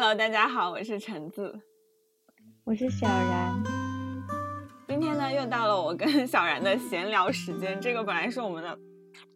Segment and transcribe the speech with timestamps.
[0.00, 1.60] Hello，大家好，我是橙子，
[2.64, 3.62] 我是小然。
[4.88, 7.78] 今天呢，又到了我跟 小然的闲聊时间。
[7.78, 8.78] 这个本来是我们的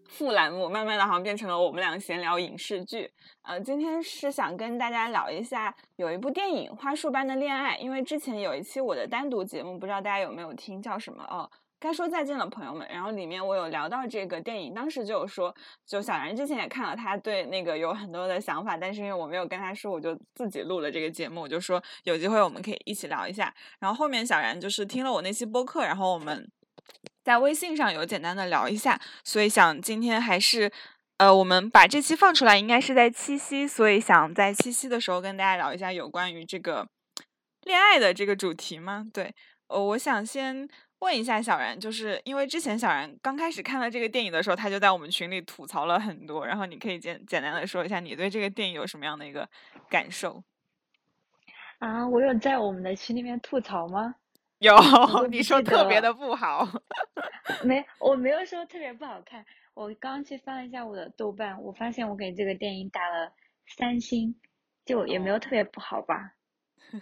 [0.09, 3.11] 副栏目，慢慢的好像变成了我们俩闲聊影视剧。
[3.43, 11.51] 呃，今天是想跟大家聊一下有一部电影《花束般的恋爱》，因为之前有一期我的单独节目，不知道大家有没有听，叫什么哦？
[11.85, 12.89] 该说再见了，朋友们。
[12.89, 15.55] 然后里面我有聊到这个电影，当时就有说，
[15.87, 23.55] 就小然之前也看了，他对那个有很多的想法，但是因为我没有跟他说，我就自己录了这个节目，我就说有机会我们可以一起聊一下。
[23.81, 26.51] 然后后面小然就是听了我那期播客，然后我们
[27.23, 30.73] 在微信上有简单的聊一下，所以想今天还是
[31.19, 36.89] 呃，我们把这期放出来，应该是在七夕，所以想在七夕的时候跟大家聊一下有关于这个
[37.65, 39.07] 恋爱的这个主题吗？
[39.13, 39.35] 对，
[39.67, 40.67] 呃，我想先。
[41.01, 46.47] 问一下小然，就是因为之前小然刚开始看到这个电影的时候，他就在我们群里吐槽了很多。
[46.47, 49.49] 然后你可以简简单的说一下你对这个电影有什么样的一个
[49.91, 50.43] 感受？
[51.79, 54.15] 啊，我有在我们的群里面吐槽吗？
[54.61, 54.75] 有，
[55.29, 56.67] 你说特别的不好。
[57.63, 59.45] 没，我没有说特别不好看。
[59.75, 63.31] 我刚去翻了一下我的豆瓣，我发现我给这个电影打了
[63.67, 64.35] 三星，
[64.87, 66.33] 就也没有特别不好吧。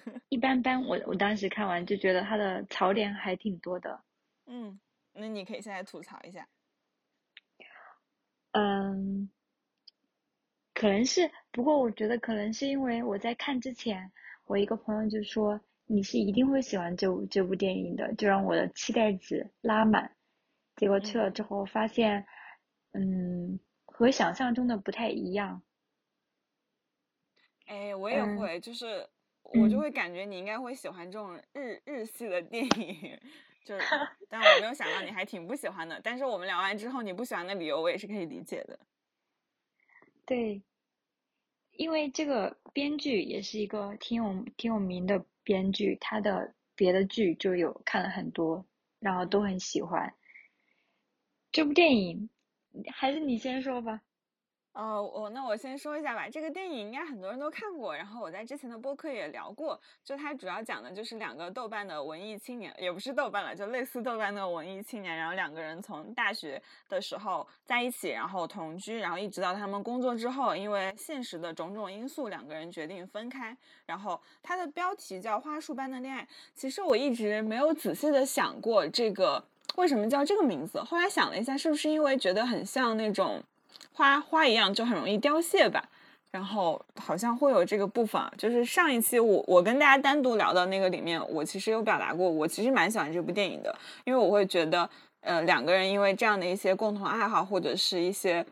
[0.30, 4.02] 一般般，我我当时看完就觉得它的槽点还挺多的。
[4.46, 4.80] 嗯，
[5.12, 6.48] 那你可以现在吐槽一下。
[8.52, 9.30] 嗯，
[10.74, 14.10] 可能是，不过我觉得可能是因为我在看之前，
[14.46, 20.16] 我一个朋友就说你是一定会喜欢这部这部电影的，就让我的期待值拉满。
[20.76, 22.26] 结果去了之后发现，
[22.92, 25.62] 嗯，和想象中的不太一样。
[27.66, 29.08] 哎，我也会，就是。
[29.60, 33.18] 我就会感觉你应该会喜欢这种日日系的电影，
[33.64, 33.86] 就是，
[34.28, 36.00] 但我没有想到你还挺不喜欢的。
[36.02, 38.78] 但是我们聊完之后，你不喜欢的理由我也是可以理解的。
[40.24, 40.62] 对，
[41.72, 48.64] 因为这个编剧也是一个挺有挺有名的编剧，他的别的剧就有看了很多，
[49.00, 50.12] 然后都很喜欢。
[51.50, 52.30] 这部电影，
[52.92, 54.00] 还是你先说吧。
[54.74, 56.26] 哦，我那我先说一下吧。
[56.30, 59.78] 这个电影应该很多人都看过，然后我在之前的播客也聊过。
[60.02, 65.14] 就它主要讲的就是两个豆瓣的文艺青年，也不是豆瓣了，就类似豆瓣的文艺青年。
[65.14, 73.54] 然后两个人从大学的时候在一起，然后同居，然后一直到他们工作之后，因为现实的种种因素，两个人决定分开。
[73.84, 76.22] 然后它的标题叫《花束般的恋爱》。
[76.54, 79.44] 其实我一直没有仔细的想过这个
[79.76, 80.82] 为什么叫这个名字。
[80.82, 83.42] 后来想了一下，是不是因为觉得很像那种。
[83.92, 85.84] 花花一样就很容易凋谢吧，
[86.30, 94.88] 然后好像会有这个部分，就是上一期我我跟大家单独聊的那个里面，我其实有表达过，我其实蛮喜欢这部电影的，因为我会觉得，
[95.20, 98.44] 呃，两个人因为这样的一些共同爱好或者是一些，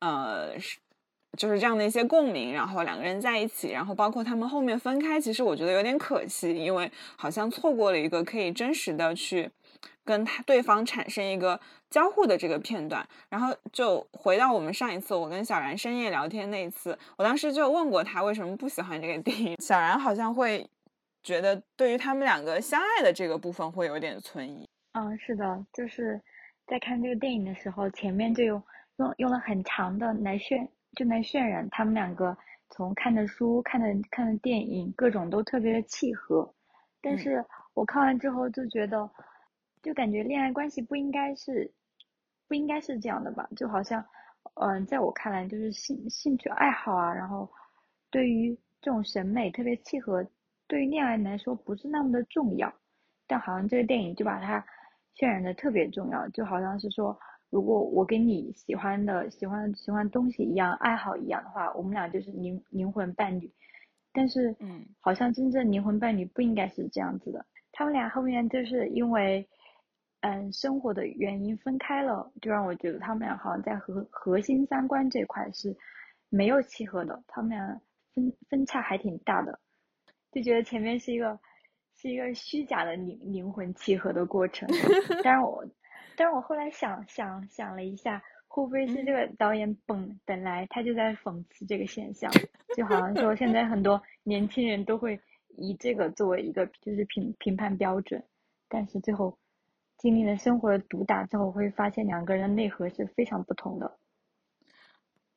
[0.00, 0.50] 呃，
[1.38, 9.50] 就是这样的一些共鸣，然后两个人在一起，然后包括他们后面分开，其实我觉得有点可惜，因为好像错过了一个可以真实的去。
[10.06, 11.58] 跟他对方产生一个
[11.94, 20.68] 交互的这个片段，然后就回到我们上一次我跟小然深夜聊天那一次，我当时就问过他为什么不喜欢这个电影，小然好像会
[21.22, 24.68] 觉得对于他们两个相爱的这个部分会有点存疑。
[24.94, 26.20] 嗯，是的，就是
[26.66, 28.60] 在看这个电影的时候，前面就用
[28.96, 30.66] 用用了很长的来渲
[30.96, 32.36] 就来渲染他们两个
[32.70, 36.52] 从看的书、看的看的电影各种都特别的契合，
[37.00, 39.08] 但是我看完之后就觉得。
[39.84, 41.70] 就感觉恋爱关系不应该是，
[42.46, 43.48] 不应该是这样的吧？
[43.56, 44.04] 就好像，
[44.60, 47.50] 嗯，在我看来，就是兴兴趣爱好啊，然后
[48.10, 50.24] 对于这种审美特别契合，
[50.66, 52.72] 对于恋爱来说不是那么的重要。
[53.26, 54.64] 但好像这个电影就把它
[55.16, 57.18] 渲染的特别重要，就好像是说，
[57.48, 63.50] 如果我跟你喜欢的、喜欢喜欢东西一样，爱好一样的话，我们俩就是灵灵魂伴侣。
[64.12, 67.44] 但是，嗯，好像真正灵魂伴侣不应该是这样子的。
[67.72, 69.48] 他们俩后面就是因为。
[70.26, 75.76] 嗯，生活的原因分开了，就让我觉得他们俩好像在核核心三观这块是
[76.30, 77.80] 没有契合的，他们俩
[78.14, 79.60] 分分差还挺大的，
[80.32, 81.38] 就觉得前面是一个
[81.94, 84.66] 是一个虚假的灵灵魂契合的过程。
[85.22, 85.62] 但是我
[86.16, 92.32] 但是我后来想想想了一下，会不会是这个导演本本来他就在讽刺这个现象，
[92.74, 95.20] 就好像说现在很多年轻人都会
[95.58, 98.24] 以这个作为一个就是评评判标准，
[98.70, 99.36] 但是最后。
[100.04, 103.96] 经历了生活的毒打之后，会发现两个人的内核是非常不同的。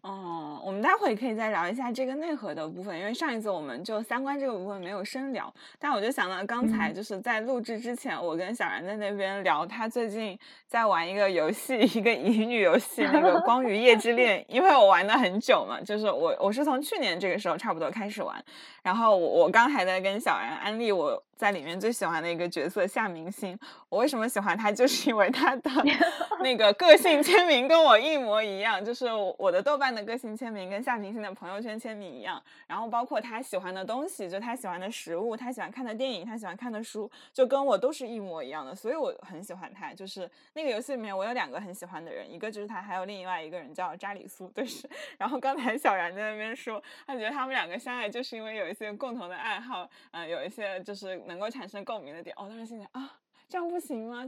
[0.02, 5.54] 哦，我们待会可以再聊一下这个内核的部分，因为上一次我们就三观这个部分没有深聊。
[5.80, 10.38] 但我就想到刚才就是在录制之前，我跟小然在那边聊，他最近
[10.68, 14.40] 在玩一个游戏，一个乙女游戏，那个《光与夜之恋》。
[14.48, 18.44] 因为我玩的很久嘛，就是我我是从去年这个时候差不多开始玩，
[18.84, 21.24] 然后我我刚还在跟小然安利我。
[21.38, 23.56] 在里面最喜欢的一个角色夏明星，
[23.90, 24.72] 我为什么喜欢他？
[24.72, 25.70] 就是因为他的
[26.42, 29.06] 那个个性签名跟我一模一样，就是
[29.38, 32.42] 我的豆瓣的个性签签名跟夏明星的朋友圈签名一样。
[32.66, 39.94] 然后包括他喜欢的东西，就他喜欢的食物，他喜欢看的电影，他喜欢看的书，就跟我都是一模一样的，所以我很喜欢他。
[39.94, 44.90] 就是那个游戏里面，我有两个很喜欢的人，一个就是他，还有另外一个人叫扎里苏，对是。
[45.18, 51.18] 然后刚才小然在那边说，他觉得他们两个相爱就是因为有一些共同的爱好，嗯，有一些就是。
[51.28, 53.20] 能够产生共鸣的点，我当时心想啊，
[53.50, 54.24] 这样不行吗？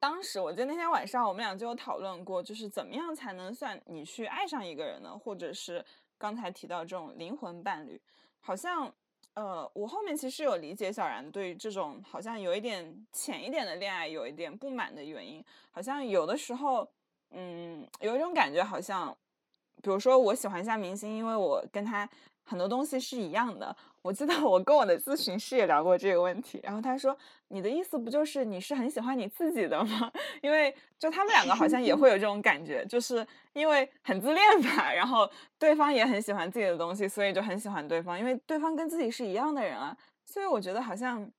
[0.00, 5.18] 当时我记得那天晚上我们俩就有讨论过，就是怎么样才能算你去爱上一个人呢？
[5.18, 5.84] 或者是
[6.16, 8.00] 刚才提到这种灵魂伴侣，
[8.40, 8.92] 好像
[9.34, 16.88] 呃，我后面其实有理解小然对这种好像有一点浅一点的恋爱有一点不满的原因，好像有的时候，
[17.30, 19.16] 嗯，有一种感觉，好像
[19.82, 22.08] 比如说我喜欢夏明星，因为我跟他
[22.44, 23.76] 很多东西是一样的。
[24.08, 27.14] 我记得我跟我的咨询师也聊过这个问题，然后他说
[27.48, 30.10] ：“你的意思不就是你是很喜欢你自己的吗？
[30.40, 39.94] 因为就他们两个好像也会有这种感觉，就是因为很自恋吧，然后对方也很喜欢自己的东西，所以就很喜欢对方，因为对方跟自己是一样的人啊。
[40.24, 41.30] 所以我觉得好像，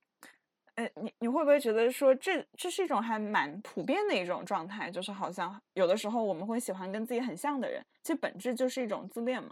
[0.76, 4.88] 呃，你你会不会觉得说这这是一种还蛮普遍的一种状态？
[4.88, 9.50] 就是好像有的时候我们会喜欢跟自己很像的人，其实本质就是一种自恋嘛。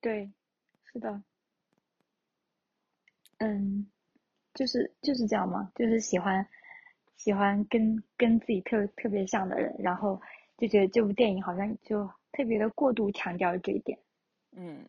[0.00, 0.30] 对，
[0.92, 1.20] 是的。”
[3.42, 3.86] 嗯，
[4.52, 6.46] 就是就是这样嘛，就是喜欢
[7.16, 10.20] 喜欢跟跟自己特特别像的人，然后
[10.58, 13.98] 就觉得这部电影好像就特别的过度强调这一点。
[14.52, 14.84] 嗯，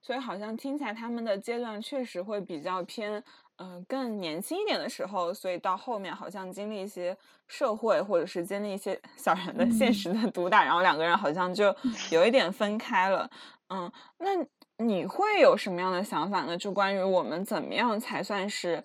[0.00, 3.20] 所以好像听起来他们的阶段确实会比较偏，
[3.56, 7.16] 嗯，更年轻一点的时候，所以到后面好像经历一些
[7.48, 11.74] 社会或者是经历一些小人的现实的毒打，然后两个人好像就
[12.12, 13.28] 有一点分开了。
[13.68, 14.46] 嗯，那。
[14.78, 16.56] 你会有什么样的想法呢？
[16.56, 18.84] 就关于我们怎么样才算是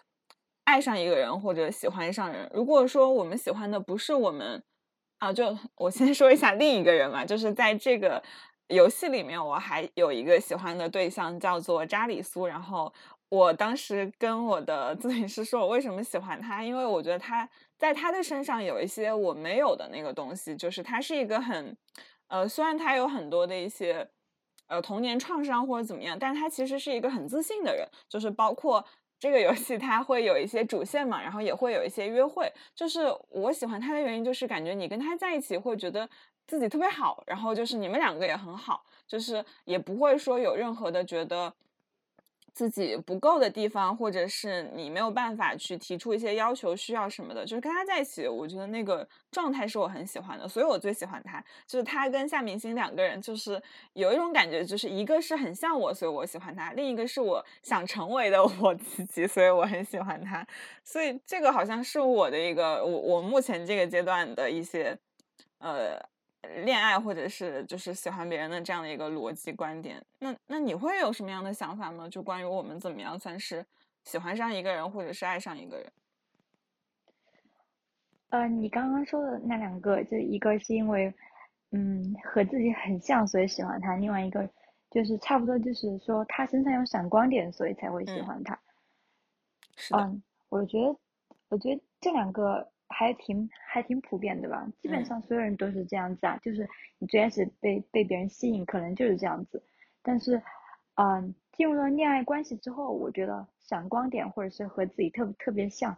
[0.64, 2.50] 爱上一个人或者喜欢上人？
[2.54, 4.64] 如果说我们喜欢的不是我们
[5.20, 8.24] 啊，就我先 说一下另一个人嘛，就是在这个
[8.70, 12.48] 游戏里面，我还有一个喜欢的对象叫做扎里苏。
[12.48, 12.94] 然后
[13.28, 16.64] 我当时跟我的 咨询师说，我为什么喜欢他？
[16.64, 17.48] 因为我觉得他
[17.78, 21.76] 在他的身上有一些我没有的那个东西，就是他是一个很
[22.30, 24.08] 呃，虽然他有很多的一些。
[24.72, 28.84] 呃，童年创伤或者怎么样，但他其实是一个很自信的人，就是包括
[29.20, 32.50] 这个游戏，他会有一些主线嘛，然后也会有一些约会。
[32.74, 36.10] 就是我喜欢他的原因，就是感觉你跟他在一起会觉得
[36.48, 41.54] 自己特别好，然后就是你们两个也很好，就是也不会说有任何的觉得。
[42.54, 51.44] 自己不够的地方，或者是你没有办法去提出一些要求、需要什么的，就是跟他在一起，我觉得那个状态是我很喜欢的，所以我最喜欢他。
[51.66, 53.62] 就是他跟夏明星两个人，就是
[53.94, 60.46] 有一种感觉，就是一个是很像我，所以我喜欢他；另一个是我想成为的我自己，所以我很喜欢他。
[60.84, 64.98] 所以这个好像是我的一个，我我目前这个阶段的一些，
[65.60, 66.11] 呃。
[66.64, 72.10] 恋爱或者是就是喜欢别人的这样的一个逻辑观点，那那你会有什么样的想法吗？
[72.10, 73.66] 就关于我们怎么样算是
[74.04, 75.92] 喜欢上一个人或者是爱上一个人？
[78.30, 81.14] 呃，你刚刚说的那两个，就一个是因为
[81.72, 84.50] 嗯和自己很像所以喜欢他，另外一个
[84.90, 88.60] 就是差不多就是说他身上有闪光点所以才会喜欢他。
[89.96, 90.96] 嗯，我觉得
[91.50, 92.68] 我觉得这两个。
[93.02, 99.64] 还挺还挺普遍的吧，基本上所有人都是这样子啊，就是你最开始被被别人吸引，可能就是这样子，
[100.04, 100.40] 但是，
[100.94, 105.98] 嗯，进入了恋爱关系之后，我觉得闪光点或者是和自己特特别像，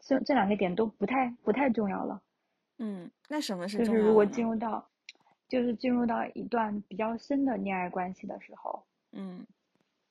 [0.00, 2.20] 这这两个点都不太不太重要了。
[2.78, 4.84] 嗯，那什么是就是如果进入到，
[5.46, 9.46] 就是进入到一段比较深的恋爱关系的时候，嗯，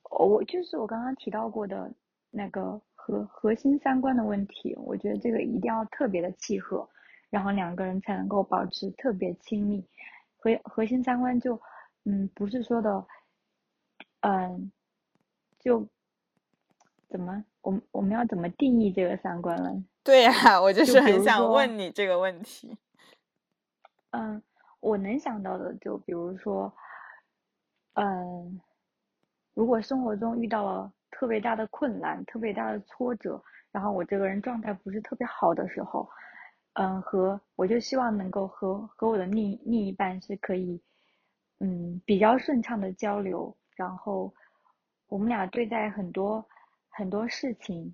[0.10, 1.91] 我就是我刚刚提到过的
[2.31, 2.81] 那个。
[3.10, 6.88] 核核心三观的问题，我觉得这个一定要特别的契合，
[7.32, 9.84] 然后两个人才能够保持特别亲密。
[10.38, 11.60] 核核心三观就，
[12.06, 13.06] 嗯，不是说的，
[14.22, 14.72] 嗯，
[15.60, 15.86] 就
[17.10, 19.84] 怎么，我我们要怎么定义这个三观呢？
[20.04, 22.78] 对呀，我就是很想问你这个问题。
[24.12, 24.42] 嗯，
[24.80, 26.72] 我能想到的就比如说，
[27.94, 28.62] 嗯，
[29.56, 30.94] 如果生活中遇到了。
[31.12, 36.10] 特别大的困难，特别大的挫折，然后我这个人状态不是特别好的时候，
[36.74, 40.82] 嗯，和我就希望能够和和我的另另一半是可以，
[41.60, 44.34] 嗯，比较顺畅的交流，然后
[45.08, 46.46] 我们俩对待很多
[46.89, 47.94] 很多事情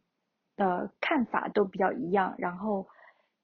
[0.55, 2.87] 的看法都比较一样，然后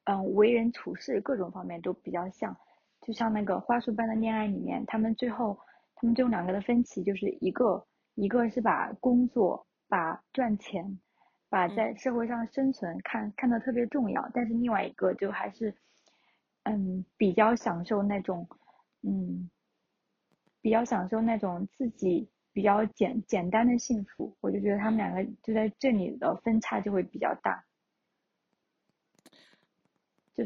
[0.06, 2.56] 嗯，为人处事各种方面都比较像，
[3.01, 5.58] 就像那个花束般的恋爱里面，他们最后
[5.96, 11.00] 他们最后两个的分歧就是一个一个是把工作把赚钱。
[11.50, 15.75] 把在社会上生存看看得特别重要，但是另外一个就还是，
[16.63, 18.48] 嗯，比较享受那种，
[19.01, 19.51] 嗯，
[20.62, 24.34] 比较享受那种自己比较简简单的幸福。
[24.39, 27.62] 我就觉得他们两个就在这里的分差就会比较大。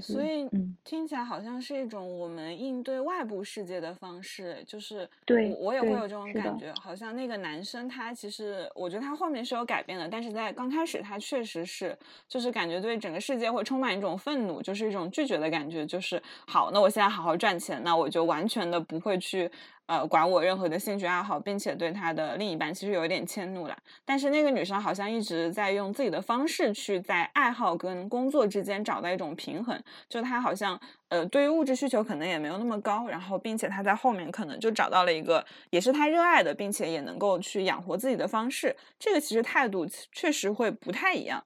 [0.01, 0.50] 所以，
[0.84, 19.50] 听起来好像是一种我们应对外部世界的方式，就是对我也会有这种感觉，好像那个男生他其实，我觉得他后面是有改变的，但是在刚开始他确实是，就是感觉对整个世界会充满一种愤怒，就是一种拒绝的感觉，就是好，那我现在好好赚钱，那我就完全的不会去。
[19.88, 23.77] 呃，管我任何的兴趣爱好，并且对他的另一半其实有一点迁怒了。
[24.04, 29.80] 但是那个女生好像一直在用自己的方式去在爱好跟工作之间找到一种平衡。
[30.10, 38.75] 就她好像呃，对于物质需求可能也没有那么高，然后并且她在后面可能就找到了一个也是她热爱的，并且也能够去养活自己的方式。
[38.98, 41.44] 这个其实态度确实会不太一样。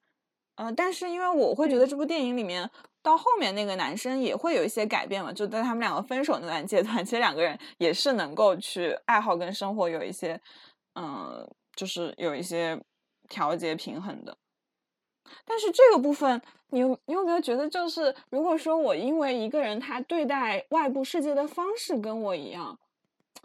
[0.56, 2.70] 呃，但是因为我会觉得这部电影里面。
[3.02, 10.40] 到后面那个男生也会有一些改变嘛，就在他们两个分手那段阶段，其实两个人也是能够去爱好跟生活有一些，
[10.96, 12.78] 嗯，就是有一些
[13.30, 14.38] 调节平衡的。
[15.46, 16.42] 但是这个部分，
[16.72, 22.78] 你有你有没有觉得，就是如果说我因为一个人他对待外部世界的方式跟我一样，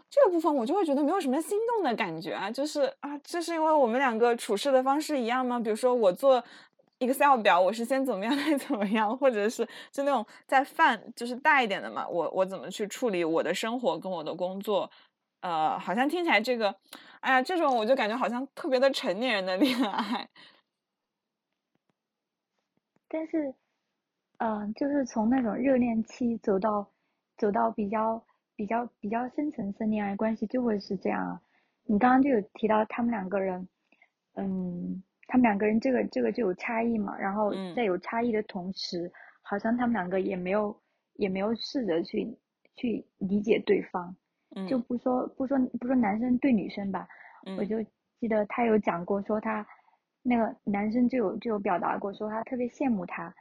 [0.09, 5.57] 这个部分我就会觉得没有什么心动的感觉啊，就是啊，这是因为我们两个处事的方式一样吗？
[5.59, 6.43] 比如说我做。
[6.99, 14.89] Excel 表，我是先怎么样再怎么样，或者是就那种在泛就是大一点的嘛，我我怎么去处理我的生活跟我的工作，
[15.41, 16.73] 呃，好像听起来这个，
[17.19, 20.27] 哎呀，这种我就感觉好像特别的成年人的恋爱。
[23.09, 23.53] 但是，
[24.37, 26.87] 嗯，就是从那种热恋期走到
[27.37, 28.23] 走到比较
[28.55, 31.41] 比较比较深层次恋爱关系，就会是这样啊。
[31.83, 33.67] 你刚刚就有提到他们两个人，
[34.35, 35.03] 嗯。
[35.27, 40.75] 他们两个人这个这个就有差异嘛，然后在有差异的同时，好像他们两个也没有
[41.15, 42.37] 也没有试着去
[42.75, 44.15] 去理解对方，
[44.67, 47.07] 就不说不说不说男生对女生吧，
[47.57, 47.83] 我就
[48.19, 49.65] 记得他有讲过说他
[50.21, 53.33] 那个男生就有就有表达过说他特别羡慕他，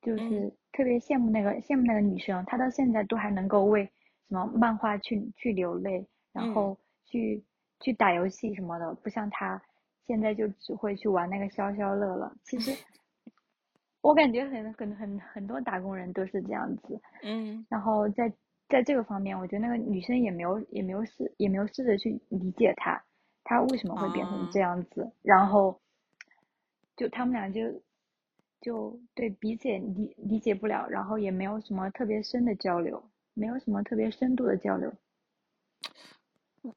[0.00, 7.42] 就是特别羡慕那个羡慕那个女生，他到现在都还能够为什么漫画去去流泪，然后去
[7.80, 9.60] 去打游戏什么的，不像他。
[10.06, 12.34] 现在就只会去玩那个消消乐了。
[12.44, 12.72] 其实，
[14.00, 17.00] 我感觉很很很很多打工人都是这样子。
[17.22, 17.64] 嗯。
[17.68, 18.32] 然后在
[18.68, 23.02] 在这个方面，我觉得那个女生也没有也没有试也没有试着去理解他，
[23.44, 25.10] 他为什么会变成这样子。
[25.22, 25.80] 然后，
[26.96, 27.60] 就他们俩就
[28.60, 33.02] 就对彼此也理理解不了，然后也没有什么特别深的交流，
[33.34, 34.92] 没有什么特别深度的交流。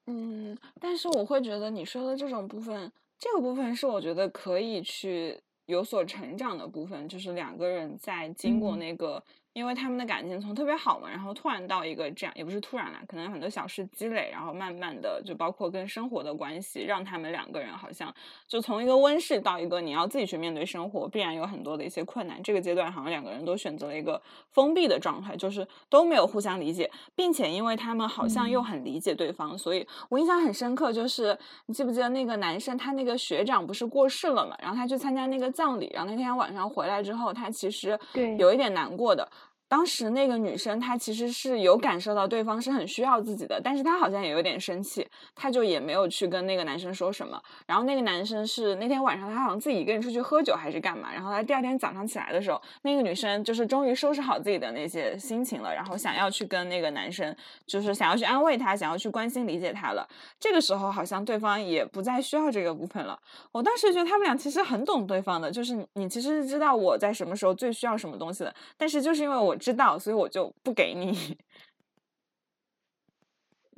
[0.07, 2.91] 嗯，但是我会觉得你说的这种部分。
[3.25, 9.23] 这个部分是我觉得可以去有所成长的部分，就是两个人在经过那个。
[9.55, 18.13] 因为他们的感情从特别好嘛，然后突然到一个这样，也不是突然啦，可能很多小事积累，然后慢慢的就包括跟生活的关系，让他们两个人好像
[18.49, 22.43] 就从一个温室到一个你要自己去面对生活，必然有很多的一些困难。
[22.43, 24.21] 这个阶段好像两个人都选择了一个
[24.51, 37.97] 封闭的状态，就是都没有互相理解，并且因为他们好像又很理解对方，所以我印象很深刻，就是你记不记得那个男生他那个学长不是过世了嘛，然后他去参加那个葬礼，然后那天晚上回来之后，他其实
[38.37, 39.25] 有一点难过的。
[39.67, 45.05] 当时那个女生她其实是有感受到对方是很需要自己的，但是她好像也有点生气，
[45.35, 47.41] 她就也没有去跟那个男生说什么。
[47.65, 60.07] 然后那个男生是那天晚上他好像自己一个人出去喝酒还是干嘛，然后他第二天早上起来的时候，那个女生就是终于收拾好自己的那些心情了，然后想要去跟那个男生就是想要去安慰他，想要去关心理解他了。
[60.39, 63.19] 这个时候好像对方也不再需要这个部分了。
[63.51, 69.54] 我当时觉得他们俩其实很懂对方的，就是你其实是知道我在什么时候最需要什么东西的，但是就是因为我。
[69.57, 71.37] 知道，所以我就不给你。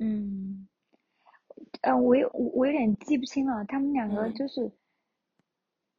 [0.00, 0.68] 嗯，
[1.82, 4.70] 呃，我有我有点记不清了，他们两个就是，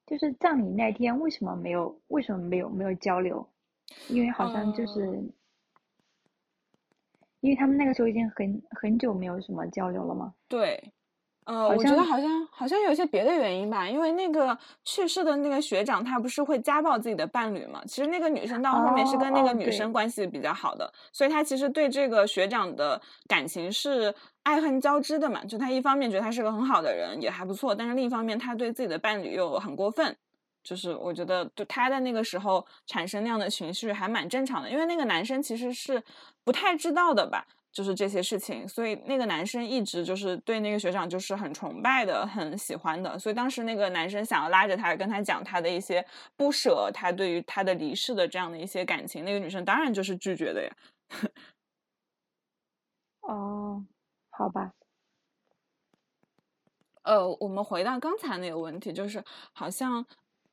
[0.06, 3.48] 就是葬礼那天为什么没有为什么没有没有交流？
[4.08, 5.06] 因为好像就是，
[7.42, 10.34] 因为他们那个时候已经很很久没有什么交流了嘛。
[10.48, 10.94] 对。
[11.50, 17.82] 呃，我觉得好像好像有些别的原因吧，因为那个去世的那个学长，他不是会家暴自己的伴侣嘛？
[17.88, 24.14] 其实那个女生到后面是跟那个女生关系比较好的，所以她其实对这个学长的感情是
[24.44, 25.44] 爱恨交织的嘛。
[25.44, 30.16] 就她一方面觉得他是个很好的人，也还不错，但是另一方面，他对自己的伴侣又很过分。
[30.62, 36.04] 就是我觉得，就他在那个时候产生那样的情绪还蛮正常的，因为那个男生其实是
[36.44, 37.44] 不太知道的吧。
[37.72, 43.18] 就是这些事情，所以那个男生一直就是对那个学长就是很崇拜的，很喜欢的。
[43.18, 50.76] 所以当时那个男生想要拉着他，跟他讲他的一些不舍，他对于他的离世的这样的一些感情，那个女生当然就是拒绝的呀。
[53.22, 53.86] 哦，
[54.32, 54.74] 好吧。
[57.04, 59.24] 呃，我们回到刚才那个问题，就是
[59.54, 60.06] 好像。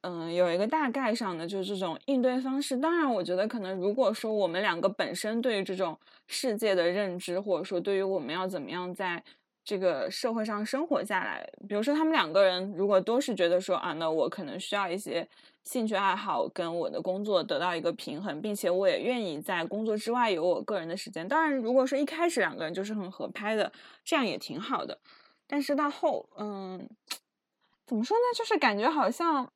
[0.02, 2.76] 嗯，有一个大概上的，就是这种应对方式。
[2.76, 5.98] 当然，我觉得可能如果说我们两个本身对于这种
[6.28, 9.20] 世界的认知，或者说对于我们要怎么样在
[9.64, 15.26] 这个社会上生活下来，比如说他们两个人如果都是觉得说啊，那我可能需要一些
[15.64, 21.26] 兴趣爱好跟我的工作得到一个平衡，并且我也愿意在工作之外有我个人的时间。
[21.26, 23.72] 当然，如果说一开始两个人就是很合拍的，
[24.04, 24.96] 这样也挺好的。
[25.48, 26.88] 但是到后，嗯，
[27.88, 28.22] 怎么说呢？
[28.36, 29.50] 就是感觉好像。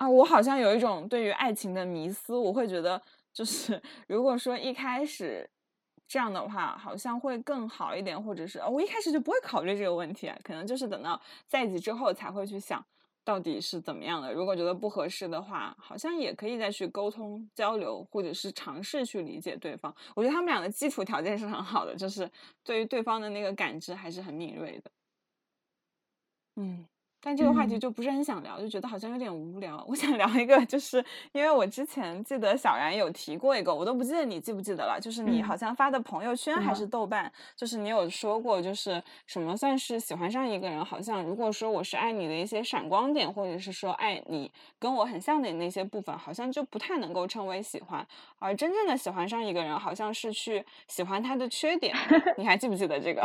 [0.00, 3.00] 啊，我好像有一种对于爱情的迷思，我会觉得，
[3.32, 5.48] 就是 如果说一开始
[6.06, 12.84] 这样的话，好像会更好一点，或者是我一开始就不会考虑这个问题，可能就是等到在一起之后才会去想
[13.24, 14.30] 到底是怎么样的。
[14.34, 19.94] 如果觉得不合适的话，好像也可以再去沟通交流，或者是尝试去理解对方。
[20.14, 22.30] 我觉得他们俩的基础条件是很好的，就是
[22.62, 24.90] 对于对方的那个感知还是很敏锐的。
[26.56, 26.86] 嗯。
[27.26, 29.84] 但这个话题就不是很想聊，就觉得好像有点无聊。
[29.88, 34.96] 我想聊一个，就是因为我之前记得小然有提过一个，我都不记得你记不记得了。
[35.02, 48.06] 就是你好像发的朋友圈还是豆瓣，就是你有说过，就是什么算是喜欢上一个人，好像如果说我是爱你的一些闪光点，或者是说爱你跟我很像的那些部分，好像就不太能够称为喜欢。
[48.38, 51.92] 而真正的喜欢上一个人，好像是去喜欢他的缺点。
[52.36, 53.24] 你还记不记得这个？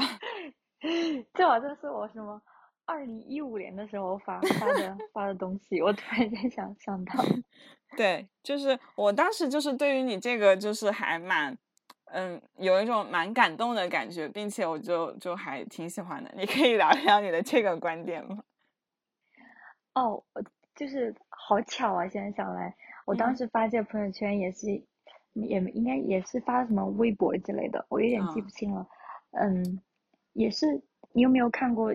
[1.36, 2.42] 这好像是我什么？
[2.86, 7.14] 二零一五年的时候发发的发的东西，我突然间想想到，
[7.96, 11.58] 对，就是我当时就是对于你这个就是还蛮，
[12.06, 16.32] 嗯，有一种蛮感动的感觉，并且我就就还挺喜欢的。
[16.36, 18.44] 你可以聊一聊你的这个观点吗？
[19.94, 20.22] 哦，
[20.76, 22.08] 就是好巧啊！
[22.08, 22.74] 现在想来，
[23.06, 24.68] 我当时发这朋友圈也是，
[25.34, 28.86] 也应该也是发什么微博之类的，我有点记不清了。
[29.32, 29.82] 嗯，
[30.34, 30.82] 也是，
[31.14, 31.94] 你有没有看过？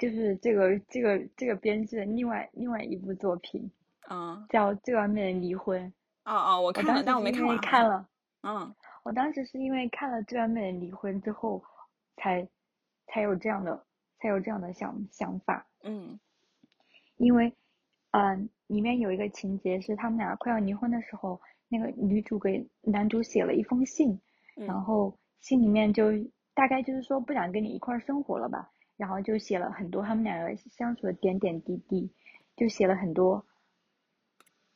[0.00, 3.70] 就是这个这个这个编剧的另外另外一部作品，
[4.08, 5.78] 嗯，叫《最完美的离婚》。
[6.24, 7.58] 哦哦，我看了，但我没看完。
[7.58, 8.08] 看了，
[8.42, 11.62] 嗯，我当时是因为看了《最完美的离婚》之后，
[12.16, 12.48] 才
[13.08, 13.84] 才有这样的
[14.18, 15.66] 才有这样的想想法。
[15.82, 16.18] 嗯，
[17.18, 17.52] 因为，
[18.12, 24.18] 嗯，里面有一个情节是他们俩快要离婚的时候，那个女主给男主写了一封信，
[24.54, 26.04] 然后信里面就
[26.54, 28.70] 大概就是说不想跟你一块儿生活了吧。
[29.00, 32.12] 然后就写了很多他们两个相处的点点滴滴，
[32.54, 33.42] 就写了很多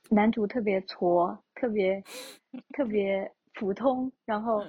[0.08, 2.02] 男主特别挫，特别
[2.72, 4.64] 特别普通，然后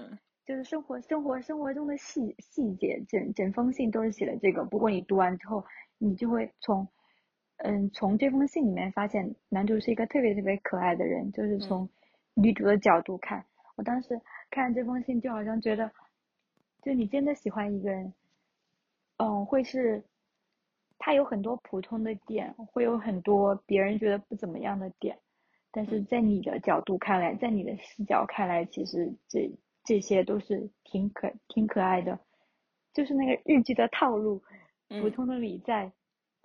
[0.46, 4.66] 就是生活生活生活中的细细节，整整封信都是写的这个。
[4.66, 5.64] 不过你读完之后，
[6.00, 6.86] 你就会从
[7.60, 11.90] 嗯从这封信里面发现男主是一个特别特别可爱的人，就是从
[12.34, 13.46] 女主的角度看，
[13.78, 15.90] 我当时看这封信就好像觉得，
[16.82, 18.14] 就你真的喜欢一个人。
[19.18, 20.04] 嗯，会是，
[20.98, 25.18] 他有很多普通的点，会有很多别人觉得不怎么样的点，
[25.72, 29.50] 但是在你的角度看来，在你的视角看来，其实这
[29.84, 32.20] 这些都是挺可挺可爱的，
[32.94, 34.42] 就是那个日剧的套路，
[35.02, 35.90] 普通的你在，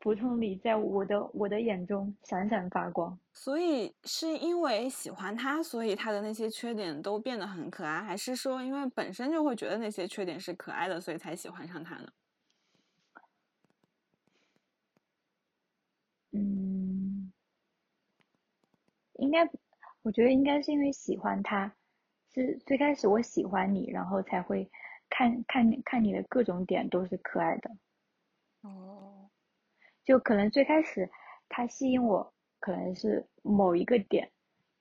[0.00, 3.18] 普通的你在我的我的眼中闪闪发光。
[3.32, 12.08] 所以是因为喜欢他，所以他的那些缺点都变得很可爱，还是说因为本身就会觉得那些缺点是可爱的，所以才喜欢上他呢？
[19.20, 19.48] 应该，
[20.02, 21.72] 我觉得应该是因为喜欢他，
[22.32, 24.68] 是最开始我喜欢你，然后才会
[25.08, 27.70] 看看看你的各种点都是可爱的。
[28.62, 29.30] 哦，
[30.04, 31.08] 就可能最开始
[31.48, 34.30] 他吸引我，可能是某一个点，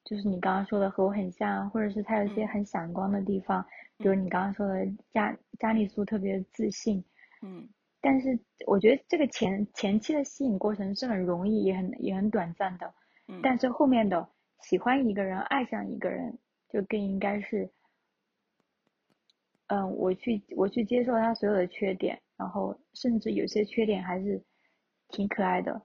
[0.03, 3.65] 就是你刚刚说的和我很像，或者是他有一些很闪光的地方，
[3.97, 7.03] 比如你刚刚说的加加里苏特别自信。
[7.41, 7.67] 嗯。
[8.01, 12.93] 但是我觉得这个前前期的吸引过程是很容易也很也很短暂的，
[13.41, 14.27] 但是后面的
[14.61, 16.37] 喜欢一个人爱上一个人
[16.69, 17.69] 就更应该是，
[19.67, 24.43] 嗯，我去我去接受他所有的缺点，然后甚至有些缺点还是
[25.09, 25.81] 挺可爱的，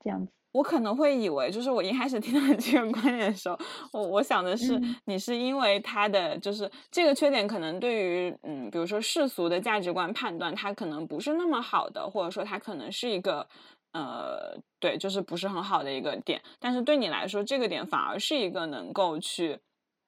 [0.00, 0.32] 这样子。
[0.52, 3.58] 我可能会以为，就是我一开始听到你这个观点的时候，
[3.92, 13.48] 我我想的是，你是因为他的就是这个缺点，可能对于嗯，比如说世俗的价值观判断，他可能不是那么好的，或者说他可能是一个
[13.92, 16.40] 呃，对，就是不是很好的一个点。
[16.58, 19.58] 但是对你来说，这个点反而是一个能够去，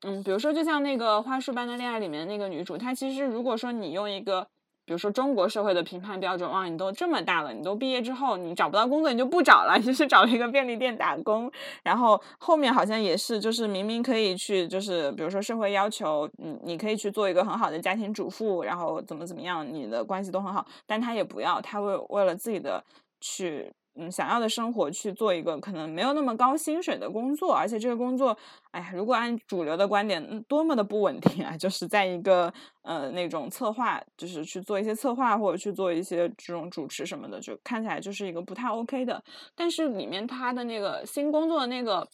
[0.03, 4.47] 嗯，比如说就像那个《花束般的恋爱》里面那个女主，她其实如果说你用一个。
[4.87, 11.51] 比如说中国社会的评判标准，哇，你都这么大了，你都毕业之后，你找不到工作，你就不找了， 就是找了一个便利店打工。
[11.83, 22.85] 然后后面好像也是，就是明明可以去，就是比如说社会要求，嗯，你可以去做一个很好的家庭主妇，然后怎么怎么样，你的关系都很好，但她也不要，她为为了自己的
[23.25, 23.73] 去。
[23.97, 28.37] 嗯，想要的生活去做一个可能没有那么高薪水的工作，而且这个工作，
[28.73, 31.55] 哎呀，如果按主流的观点，多么的不稳定啊！
[31.63, 39.23] 就是在一个呃那种策划，就是去做一些策划或者去做一些这种主持什么的，就看起来就是一个不太 OK 的。
[39.55, 42.05] 但是里面他的那个新工作的那个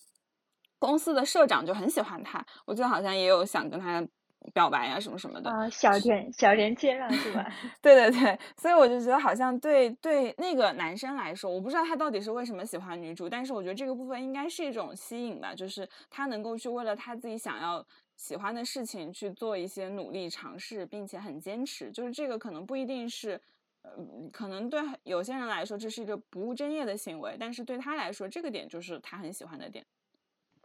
[0.78, 4.06] 公司的社长就很喜欢他，我记得好像也有想跟他。
[4.54, 7.46] 表白啊，什么什么的啊，小点小连接上是吧？
[7.82, 17.84] 对对对，所以我就觉得好像对对那个男生来说，我不知道他到底是为什么喜欢女主，但是我觉得这个部分应该是一种吸引吧，就是他能够去为了他自己想要
[18.16, 23.40] 喜欢的事情去做一些努力尝试，并且很坚持，就是这个可能不一定是，
[23.82, 23.92] 呃，
[24.32, 29.84] 可能对有些人来说这是一个不务正业的行为，但是对他来说这个点就是他很喜欢的点。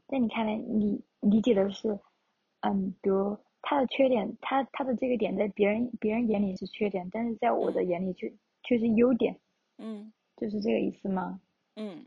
[0.07, 1.99] 在你看来，你理解的是，
[2.61, 3.37] 嗯，比如。
[3.67, 9.35] 他的缺点，他他的这个点在别人别人眼里是缺点，但是在我的眼里却却是优点。
[9.79, 11.41] 嗯，就是这个意思吗？
[11.75, 12.05] 嗯，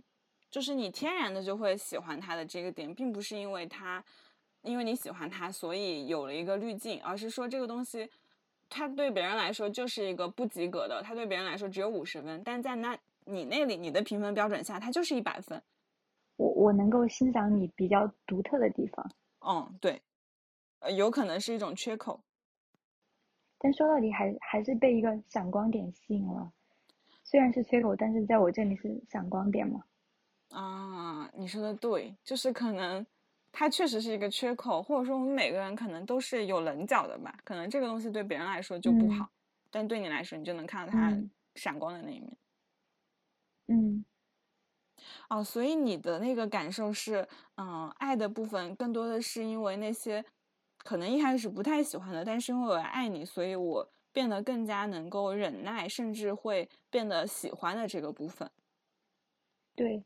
[0.51, 4.03] 就是你天然的就会喜欢他的这个点，并不是因为他，
[4.63, 8.09] 因为你喜欢他，所以有了一个滤镜，而是说这个东西，
[8.69, 15.61] 他对别人来说就是一个不及格的，他对别人来说只有五十分，但在那你那里，你的评分标准下，他就是一百分。
[16.37, 19.11] 我我能够欣赏你比较独特的地方。
[19.45, 20.01] 嗯，对。
[20.81, 22.23] 呃，有可能是一种缺口，
[23.59, 26.53] 但说到底还还是被一个闪光点吸引了。
[27.25, 29.83] 虽然是缺口，但是在我这里是闪光点嘛。
[30.51, 33.05] 啊，你说的对，就是可能
[33.53, 37.37] 它确实是一个缺口，或者说我们每个人可能都是有棱角的吧。
[37.45, 39.29] 可能这个东西对别人来说就不好，
[39.71, 41.15] 但对你来说，你就能看到它
[41.57, 42.39] 闪光的那一面。
[43.69, 44.05] 嗯。
[45.29, 50.25] 哦，所以你的那个感受是，嗯，爱的部分更多的是因为那些。
[50.89, 58.51] 可能一开始不太喜欢的，但是因为我爱你，所以我变得更加能够忍耐，甚至会变得喜欢的这个部分。
[59.79, 60.03] 对。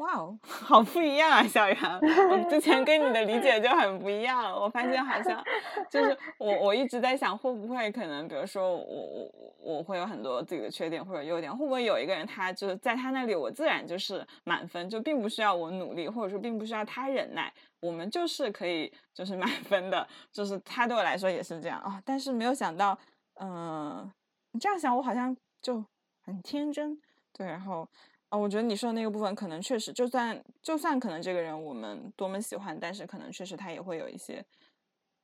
[0.00, 2.00] 哇哦， 好不一样啊，小杨！
[2.30, 4.50] 我之前跟你的理解就很不一样。
[4.50, 5.44] 我发现好像
[5.90, 22.00] 就是我，我一直在想，会不会可能，比如说我我我会有很多自己的缺点或者优点，会不会有一个人他就是在他那里，我自然就是满分，就并不需要我努力，或者说并不需要他忍耐，我们就是可以就是满分的，就是他对我来说也是这样啊。
[22.06, 22.98] 但是没有想到，
[23.38, 24.10] 嗯，
[24.52, 25.84] 你这样想，我好像就
[26.24, 26.98] 很天真，
[27.34, 27.86] 对，然后。
[28.32, 34.44] 啊，我觉得你说的那个部分，可能确实，就算就算可能这个人我们多么喜欢，但是可能确实他也会有一些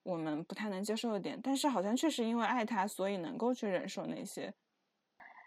[0.03, 1.39] 我们不太能接受的点。
[1.41, 4.53] 但是好像确实因为爱他，所以能够去忍受那些。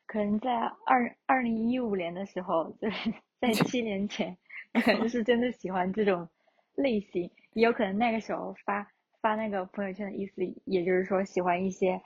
[0.07, 0.51] 可能在
[0.85, 4.35] 二二零一五年的时候，就是 在 七年前，
[4.83, 6.27] 可能是真的喜欢这种
[6.75, 7.29] 类型。
[7.53, 8.91] 也有可能那个时候发
[9.21, 12.01] 发那个朋友圈的意思，也就是说喜欢一些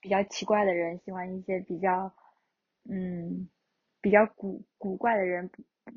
[0.00, 2.12] 比较奇怪的人，喜欢一些比较
[2.88, 3.48] 嗯。
[4.04, 5.50] 比较古古怪的人，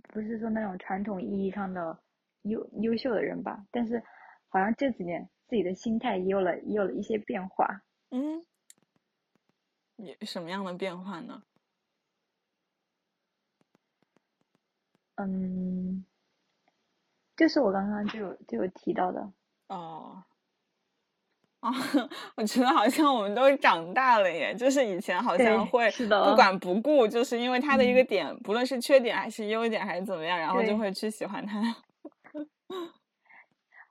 [0.03, 2.01] 不是说那种传统意义上的
[2.43, 3.67] 优优秀的人吧？
[3.69, 4.01] 但是
[4.47, 7.67] 好像这几年自己的心态也有了也有了一些变化。
[8.11, 8.45] 嗯，
[9.97, 11.43] 也什么样的变化呢？
[15.15, 16.05] 嗯，
[17.35, 19.33] 就是我刚刚就有就有提到的。
[19.67, 20.23] 哦。
[21.67, 21.73] 啊，
[22.37, 31.61] 我觉得好像我们都长大了耶，就是以前好像会不管不顾，就是因为他的一个点，不论是缺点还是优点还是怎么样，然后就会去喜欢他。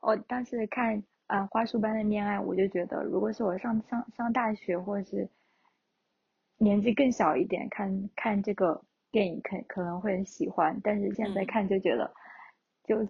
[0.01, 5.29] 我当时看啊《花束般的恋爱》，我就觉得，如果是我上上上大学或者是
[6.59, 12.11] 年纪更小一点，看看这个电影，可可能会喜欢，但是现在看就觉得
[12.85, 13.07] 就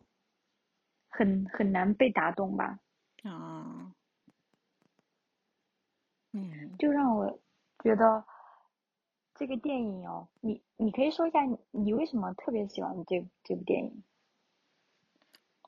[1.08, 2.78] 很很难被打动吧。
[3.22, 3.85] 啊。
[6.36, 7.38] 嗯，就让我
[7.82, 8.22] 觉得
[9.34, 14.02] 这个电影哦，你你可以说一下你你为什么特别喜欢这这部电影？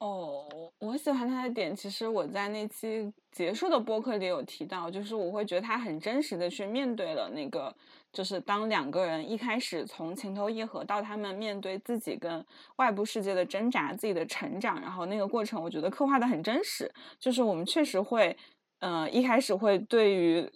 [0.01, 0.47] 哦，
[0.79, 7.75] 我喜欢他的点，其实我在那期结束的播客里有提到，就是我会觉得他很真实的去面对了那个，
[8.13, 12.45] 就是当两个人一开始从情投意合到他们面对自己跟
[12.77, 16.89] 外部世界的挣扎、自己的成长，然后那个过程，我觉得刻画的很真实。
[17.19, 18.37] 就是我们确实会，
[18.81, 20.51] 呃，一开始会对于。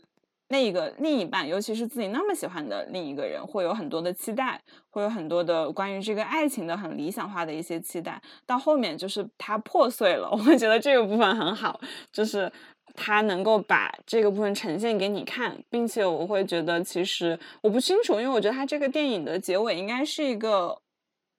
[0.48, 8.20] 那个另一半，尤其是自己那么喜欢的另一个人，会有很多的期待，会有很多的关于这个爱情的很理想化的一些期待。
[8.44, 11.80] 到后面就是它破碎了， 我会觉得这个部分很好，
[12.12, 12.52] 就是
[12.94, 20.78] 他能够把这个部分呈现给你看，并且我会觉得其实我不清楚，因为我觉得它这个电影的结尾应该是一个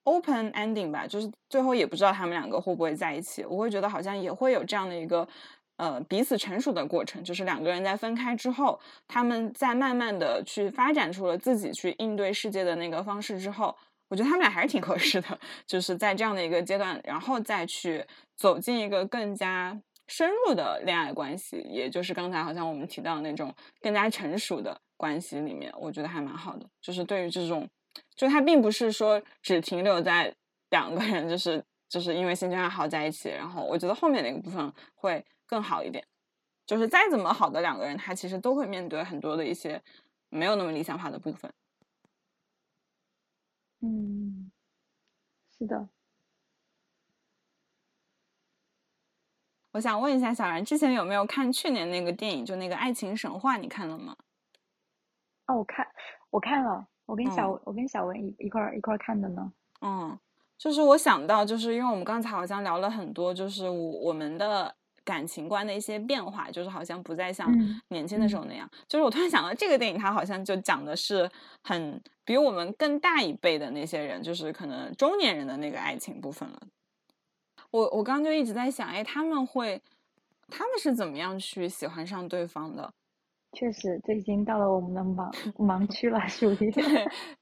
[0.05, 3.45] open ending 吧，就是最后也不知道他们两个会不会在一起。
[3.45, 5.27] 我会觉得好像也会有这样的一个。
[5.77, 13.75] 呃，彼此成熟的过程，就是两个人在分开之后，他们在慢慢的去发展出了自己去应对世界的那个方式之后，
[14.07, 18.05] 我觉得他们俩还是挺合适的，就是在这样的一个阶段，然后再去
[18.35, 19.75] 走进一个更加
[20.07, 26.65] 深入的恋爱关系，也就是刚才好像我们提到的那种更加成熟的关系里面，我觉得还蛮好的。
[26.81, 27.67] 就是对于这种，
[28.15, 30.31] 就他并不是说只停留在
[30.69, 35.25] 两个人就是就是因为兴趣爱好在一起，然后我觉得后面那个部分会。
[35.53, 36.03] 更好一点，
[36.65, 39.79] 就是再怎么好的两个人，他其实都会面对很多的一些
[40.29, 41.53] 没有那么理想化的部分。
[43.81, 44.51] 嗯，
[45.55, 45.87] 是的。
[49.73, 54.17] 我想问一下小然，之前有没有看去年那个电影，就那个《爱情神话》，你看了吗？
[55.45, 55.87] 哦，我看，
[56.31, 59.53] 我看了，我跟小我跟小文一一块一块看的呢。
[59.81, 60.17] 嗯，
[60.57, 64.75] 就是我想到，就是因为我们刚才好像聊了很多，就是我我们的。
[65.03, 67.51] 感情观的一些变化，就是好像不再像
[67.89, 68.69] 年轻的时候那样。
[68.87, 71.29] 就是我突然想到，这个电影它好像就讲的是
[71.63, 76.59] 很比我们更大一辈的那些人，就是可能中年人的那个爱情部分了。
[77.71, 79.81] 我我刚刚就一直在想，哎，他们会
[80.49, 82.93] 他们是怎么样去喜欢上对方的？
[83.53, 86.83] 确实，这已经到了我们的盲 盲区了，属于对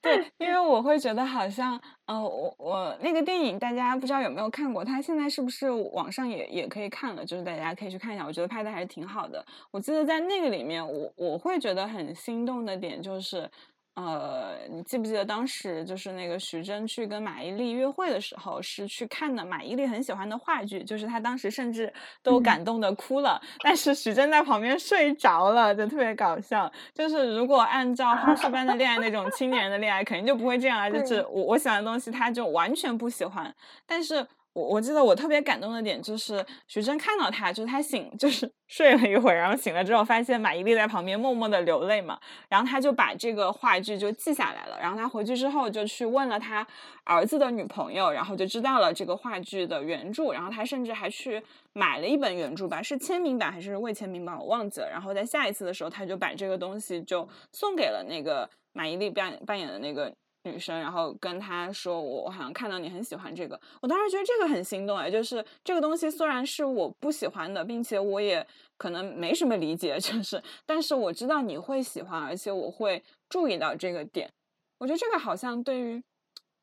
[0.02, 7.26] 对，因为 我会觉得好像，呃，我我那个电影大家不知道有没有看过，它现在是不是网上也也可以看了？
[7.26, 9.44] 就是大家可以去看一下，我觉得拍的还是挺好的。
[9.72, 13.50] 我记得在那个里面，我我会觉得很心动的点就是。
[13.96, 26.72] 呃，你记不记得当时就是那个徐峥去跟马伊琍约会的时候，是去看的马伊琍很喜欢的话剧，就是他当时甚至都感动的哭了，但是徐峥在旁边睡着了，就特别搞笑。
[26.94, 33.54] 就是如果按照花式般的恋爱那种青年人的恋爱，肯定就不会这样啊，就是我我喜欢的东西他就完全不喜欢，
[33.86, 34.26] 但是。
[34.54, 46.68] 我我记得我特别感动的点就是徐峥看到他，就是他醒，就是 睡了一会儿，然后醒了之后发现马伊琍在旁边默默的流泪嘛，然后他就把这个话剧就记下来了，然后他回去之后就去问了他
[47.06, 60.14] 儿子的女朋友，然后就知道了这个话剧的原著，然后他甚至还去买了一本原著吧，是签名版还是未签名版我忘记了，然后在下一次的时候他就把这个东西就送给了那个马伊琍扮扮演的那个。
[60.44, 68.46] 女生，然后跟他说：“我我好像看到你很喜欢这个。”我当时觉得这个很心动哎，就是这个东西虽然是我不喜欢的，并且我也
[68.78, 74.32] 可能没什么理解， 就是，但是我知道你会喜欢，而且我会注意到这个点。
[74.80, 76.02] 我觉得这个好像对于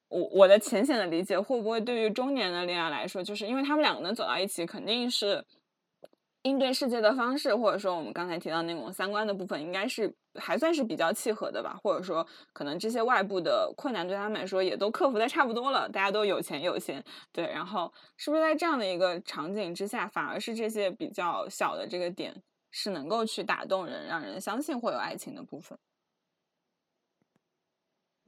[0.08, 5.44] 我我的浅显的理解，会不会对于中年的恋爱来说，就是因为他们两个能走到一起，肯定是。
[6.42, 11.76] 应对世界的方式，或者说我们刚才提到那种三观的部分，应该是还算是比较契合的吧。
[11.82, 17.46] 或者说，可能这些外部的困难对他们来说也都克服的差不多了，大家都有钱有闲，对。
[17.46, 22.34] 然后，是不是在这样的一个场景之下，反而是这些比较小的这个点
[22.70, 25.76] 是能够去打动人，让人相信会有爱情的部分？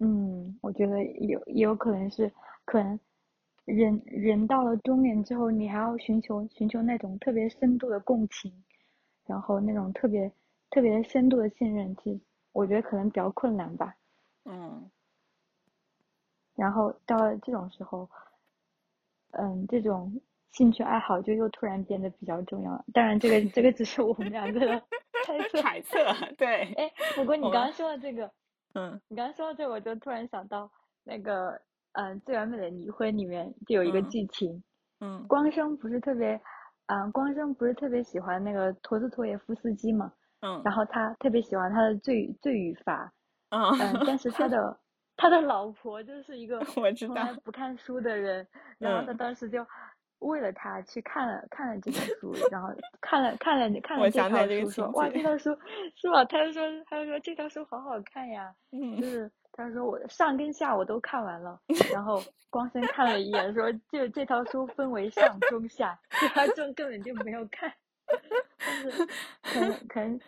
[0.00, 2.32] 嗯，我觉得有有可能是
[2.64, 2.98] 可能。
[3.76, 8.52] 人人到了中年之后，你还要寻求寻求那种特别深度的共情，
[9.26, 10.30] 然后那种特别
[10.70, 12.20] 特别深度的信任，其实
[12.52, 13.94] 我觉得可能比较困难吧。
[14.44, 14.90] 嗯。
[16.56, 18.08] 然后到了这种时候，
[19.30, 20.12] 嗯，这种
[20.52, 22.84] 兴趣爱好就又突然变得比较重要了。
[22.92, 24.82] 当然，这个这个只是我们两个的
[25.62, 25.98] 猜测。
[26.36, 26.72] 对。
[26.74, 28.30] 哎，不过你刚刚说的这个，
[28.74, 30.70] 嗯，你刚刚说到这个，我就突然想到
[31.04, 31.60] 那个。
[31.92, 34.62] 嗯，最完美的离婚里面就有一个剧情，
[35.00, 36.40] 嗯，光生不是特别，
[36.86, 43.12] 嗯，光生不是特别喜欢那个陀思妥耶夫斯基嘛，嗯，然后他特别喜欢他的罪罪与罚，
[43.50, 43.68] 嗯，
[44.06, 44.78] 但是他的
[45.16, 48.46] 他的老婆就是一个 我知道不看书的人，
[48.78, 49.66] 然后他当时就
[50.20, 52.68] 为了他去看了看了这本书，然后
[53.00, 55.50] 看了看了看了这套书，说哇这套书
[55.96, 56.24] 是吧？
[56.24, 58.54] 他就说他就说这套书好好看呀，
[59.00, 61.60] 就是他说我的上跟下我都看完了，
[61.92, 67.72] 然后光先看了一眼，说就这套书分为上中下，他就根本就没有看，
[68.58, 69.06] 但是
[69.42, 70.20] 可能可能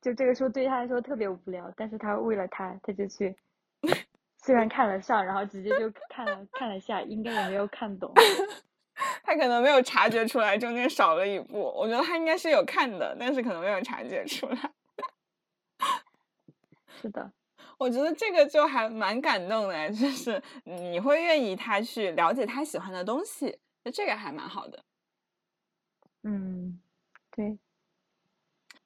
[0.00, 3.36] 就这个书对他来说特别无聊，但是他为了他，他就去，
[4.38, 8.12] 虽然看了上，然后直接就看了看了下，应该也没有看懂。
[9.22, 14.72] 他可能没有察觉出来中间少了一步，我觉得他应该是有看的，但是可能没有察觉出来。
[17.00, 17.32] 是的，
[17.80, 24.84] 我觉得这个就还蛮感动的，就是你会愿意他去了解他喜欢的东西，那这个还蛮好的。
[26.22, 26.78] 嗯，
[27.30, 27.58] 对，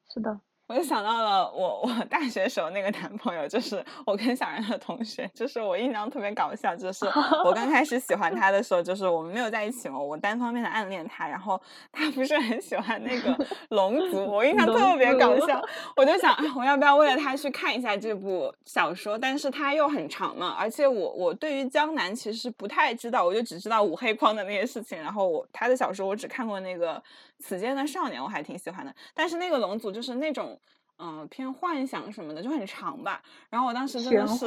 [0.09, 0.41] 是的。
[0.67, 7.05] 我就想到了我 我大学时候那个男朋友，就是我跟小然的同学，就是我印象特别搞笑，就是
[7.45, 11.61] 我刚开始喜欢他的时候，就是我们没有在一起嘛，我单方面的暗恋他，然后
[11.93, 13.47] 他不是很喜欢那个
[13.77, 15.63] 龙族，我印象特别搞笑，
[15.97, 19.19] 我就想啊，我要不要为了他去看一下这部小说？
[19.19, 27.03] 但是他又很长嘛，而且我我对于江南其实不太知道，我就只知道五黑框的那些事情，然后我他的小说我只看过那个。
[27.41, 30.54] 此间的少年我还挺喜欢的，但是那个龙族就是那种，
[30.99, 33.23] 嗯，偏幻想什么的，就很长吧。
[33.51, 34.47] 然后我当时真的是，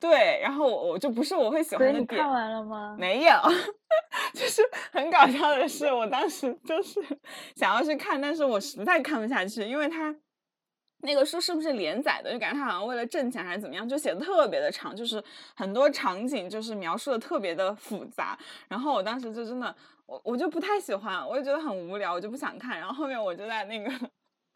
[0.00, 2.20] 对，然后我我就不是我会喜欢的点。
[2.20, 2.96] 看完了吗？
[2.98, 3.32] 没有，
[4.34, 4.62] 就是
[4.92, 7.00] 很搞笑的是，我当时就是
[7.56, 10.14] 想要去看，但是我实在看不下去，因为他
[11.02, 12.32] 那个书是不是连载的？
[12.32, 15.22] 就感觉他好像为了挣钱还是怎么样，就写的特别的长，就是
[15.54, 18.38] 很多场景就是描述的特别的复杂。
[18.68, 19.74] 然后我当时就真的。
[20.06, 22.78] 我我就不太喜欢，我就觉得很无聊，我就不想看。
[22.78, 23.90] 然后后面我就在那个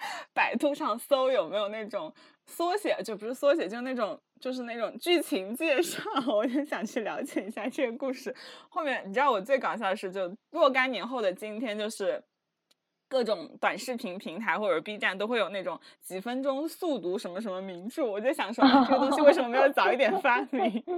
[0.33, 2.13] 百度上搜有没有那种
[2.47, 8.35] 缩写，就不是缩写，就是那种就是那种剧情介绍， 我就想去了解一下这个故事。
[8.69, 12.23] 后面你知道我最搞笑的是，就若干年后的今天，就是
[13.09, 20.83] 各种短视频平台或者 B 站都会有那种几分钟速读什么什么名著，我就想说这个东西为什么没有早一点发明？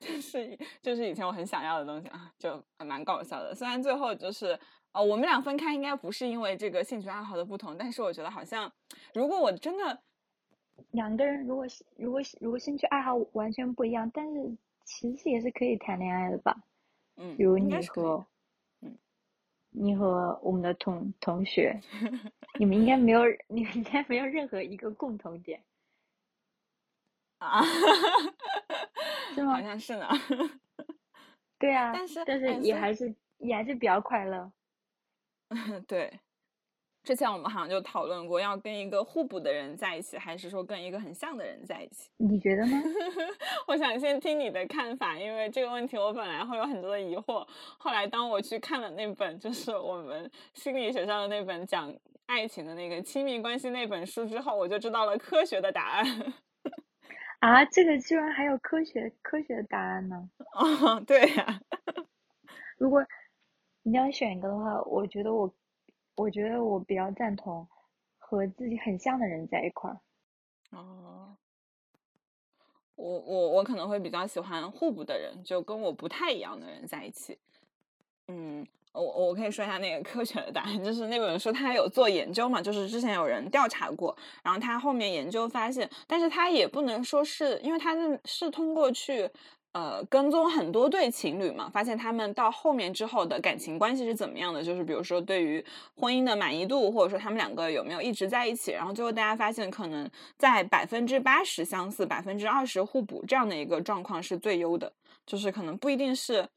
[0.00, 3.54] 就是就是以前我很想要的东西啊，就蛮搞笑的。
[3.54, 4.58] 虽然最后就是
[4.92, 8.70] 呃，我们俩分开应该不是因为这个兴趣爱好的不同，但是我觉得好像
[9.14, 10.02] 如果我真的
[10.90, 16.56] 两个人如果如果如果兴趣爱好完全不一样，但是其实也是可以谈恋爱的吧？
[17.16, 18.26] 嗯，比如你和
[18.80, 18.98] 嗯，
[19.70, 21.80] 你和我们的同同学，
[22.58, 25.62] 你们应该没有，你们应该没有任何一个共同点
[27.38, 27.62] 啊。
[29.34, 29.54] 是吗？
[29.54, 30.06] 好像是呢。
[31.58, 34.52] 对啊，但是但是也还是也还是比较快乐。
[35.88, 36.20] 对，
[37.02, 42.10] 之前我们好像就讨论过，要跟一个互补的人在一起，还是说跟一个很像的人在一起？
[42.18, 42.82] 你觉得呢？
[43.66, 47.46] 我想先听你的看法，因为这个问题我本来会有很多的疑惑。
[47.78, 51.92] 后来当我去看了那本，就是我们心理学上的那本讲
[52.26, 56.34] 爱情的那个亲密关系那本书之后，我就知道了科学的答案。
[57.40, 60.30] 啊，这个居然还有科学科学的答案呢？
[60.54, 61.60] 哦，对呀。
[62.78, 63.04] 如果
[63.82, 65.52] 你要选一个的话，我觉得我，
[66.16, 67.66] 我觉得我比较赞同
[68.18, 70.00] 和自己很像的人在一块儿。
[70.70, 71.36] 哦。
[72.94, 77.38] 我我我可能会比较喜欢互补的人，就跟我不太一样的人在一起。
[78.28, 78.66] 嗯。
[78.92, 89.26] 我我可以说一下那个科学的答案，就是那本书它有做研究嘛，就是之前有人调查过，然后他后面研究发现，但是他也不能说是因为他是是通过去
[89.72, 95.64] 呃跟踪很多对情侣嘛，发现他们到后面之后的感情关系是怎么样的，就是比如说对于
[95.96, 104.92] 婚姻的满意度，或者说他们两个有没有一直在一起，然后最后大家发现可能在百分之八十相似，百分之二十互补这样的一个状况是最优的，
[105.26, 106.48] 就是可能不一定是。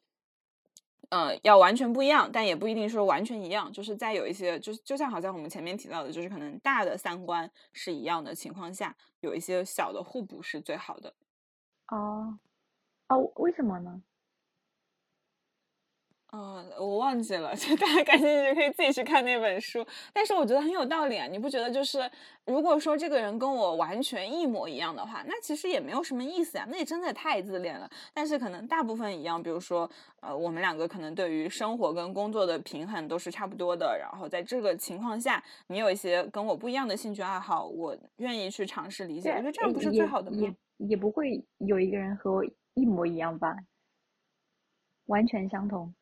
[1.09, 3.71] 呃，要完全不一样，但也不一定说完全一样。
[3.71, 11.13] 就是在有一些，就就像好像我们前面提到的，就是可能大的三观是一样的情况下，有一些小的互补是最好的。
[11.89, 12.39] 哦，
[13.09, 14.01] 哦，为什么呢？
[16.33, 19.85] 嗯，我忘记了， 就大家感兴趣可以自己去看那本书。
[20.11, 21.71] 但是我觉得很有道理啊，你不觉得？
[21.71, 22.11] 就是
[22.45, 27.89] 如果说这个人跟我完全一模一样的话，那其实也没有什么意思呀，那也真的太自恋了。
[28.13, 29.89] 但是可能大部分一样，比如说，
[30.21, 33.97] 呃，我们两个可能对于生活跟工作的平衡都是差不多的。
[33.97, 39.29] 然后在这个情况下，你有一些跟我不一样的兴趣爱好，我愿意去尝试理解。
[39.29, 40.37] 我觉得这样不是最好的吗？
[40.41, 42.43] 也也不会有一个人和我
[42.75, 43.57] 一模一样吧，
[45.07, 45.93] 完全相同。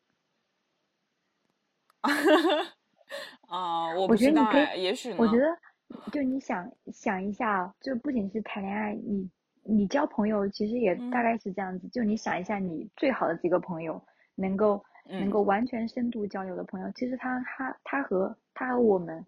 [3.47, 5.57] 啊，我我觉得你可以，也许我觉得，
[6.12, 9.29] 就你想想一下，就不仅是谈恋爱，你
[9.63, 11.88] 你交朋友其实也大概是这样子。
[11.89, 14.03] 就你想一下，你最好的几个朋友，
[14.36, 19.26] 能够能够完全深度交流的朋友，其实他他他和他和我们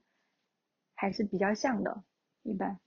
[0.96, 2.04] 还是比较像的，
[2.44, 2.80] 一般。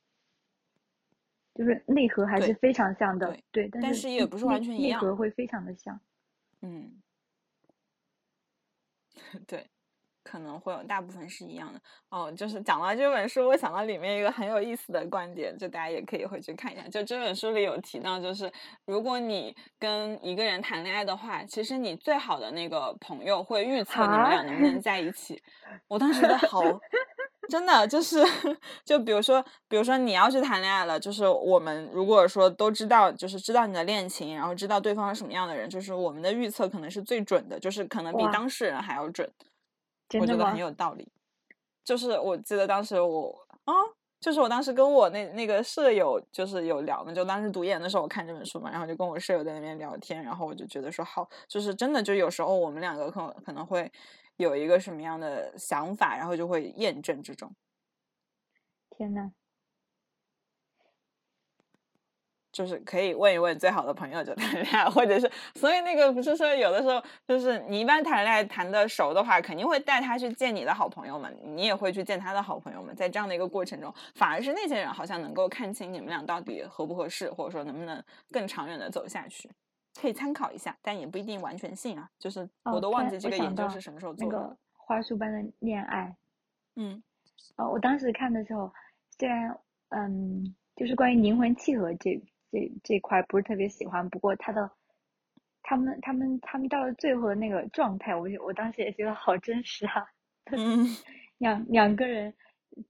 [1.59, 6.01] 就是内核还是非常像的，对，但是也不是完全一样，内核会非常的像，
[6.63, 7.03] 嗯，
[9.47, 9.67] 对。
[10.25, 11.81] 可能会有大部分是一样的
[12.11, 16.87] 哦，就是讲到这本书，我想到里面一个很有意思的观点，就大家也可以回去看一下。
[16.89, 18.53] 就这本书里有提到，就是
[18.85, 25.43] 如果你跟一个人谈恋爱的话，其实你最好的那个朋友会预测你们俩能不能在一起。
[25.87, 26.61] 我当时觉得好，
[27.49, 28.23] 真的就是，
[28.85, 39.31] 就比如说，比如说你要去谈恋爱了，就是我们如果说都知道，就是知道你的恋情，然后知道对方是什么样的人，就是我们的预测可能是最准的，就是可能比当事人还要准。
[40.21, 41.07] 我觉得很有道理，
[41.85, 43.75] 就是我记得当时我啊，
[44.21, 53.91] 就是我当时跟我那那个舍友就是有聊嘛，就当时读研的时候我看这本书嘛，然后就跟我舍友在那边聊天，然后我就觉得说好，就是真的就有时候我们两个可可能会
[54.39, 57.55] 有一个什么样的想法，然后就会验证这种。
[58.89, 59.31] 天呐，
[62.51, 79.49] 就是可以问一问最好的朋友就谈恋爱，或者是所以那个不是说有的时候就是你一般谈恋爱谈的熟的话，肯定会带他去见你的好朋友们，你也会去见他的好朋友们，在这样的一个过程中，反而是那些人好像能够看清你们俩到底合不合适，或者说能不能更长远的走下去，
[80.01, 82.09] 可以参考一下，但也不一定完全信啊。
[82.19, 84.39] 就是我都忘记这个研究是什么时候做的。
[84.39, 86.17] 那个花束般的恋爱，
[86.77, 87.03] 嗯，
[87.57, 88.73] 哦，我当时看的时候，
[89.19, 92.21] 虽然嗯，就是关于灵魂契合这。
[92.51, 94.71] 这这块不是特别喜欢，不过他的，
[95.63, 100.07] 他们他们他们到了最后的那个状态，我我当时也觉得好真实啊。
[100.57, 100.87] 嗯，
[101.37, 102.33] 两两个人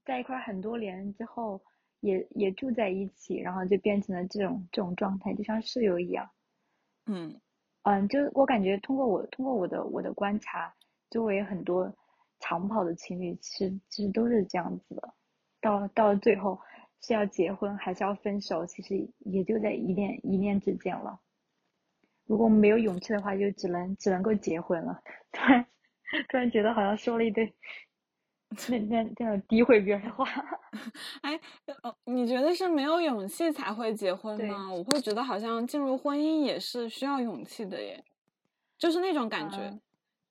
[0.05, 1.61] 在一块很多年之后，
[1.99, 6.25] 也也住在一起，然后就变成了这种这种状态，就像室友一样。
[7.09, 7.41] 嗯
[7.83, 10.73] 嗯，就我感觉通过我通过我的我的观察，
[11.09, 11.91] 周围很多
[12.39, 15.13] 长跑的情侣，其实其实都是这样子的，
[15.59, 16.59] 到到了最后。
[17.01, 18.65] 是要结婚还是要分手？
[18.65, 21.17] 其实也就在一念一念之间了。
[22.25, 25.01] 如果没有勇气的话，就只能只能够结婚了。
[25.31, 25.65] 突然
[26.27, 27.53] 突然觉得好像说了一堆
[28.67, 30.25] 那那这样诋毁别人的话。
[31.21, 31.39] 哎，
[31.83, 34.71] 哦，你觉得是没有勇气才会结婚吗？
[34.73, 38.03] 我会觉得好像进入婚姻也是需要勇气的耶，
[38.77, 39.79] 就是那种感觉，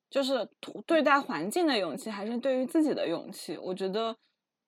[0.09, 0.47] 就是
[0.85, 3.57] 对待环境的勇气，还是对于自己的勇气？
[3.57, 4.15] 我觉得。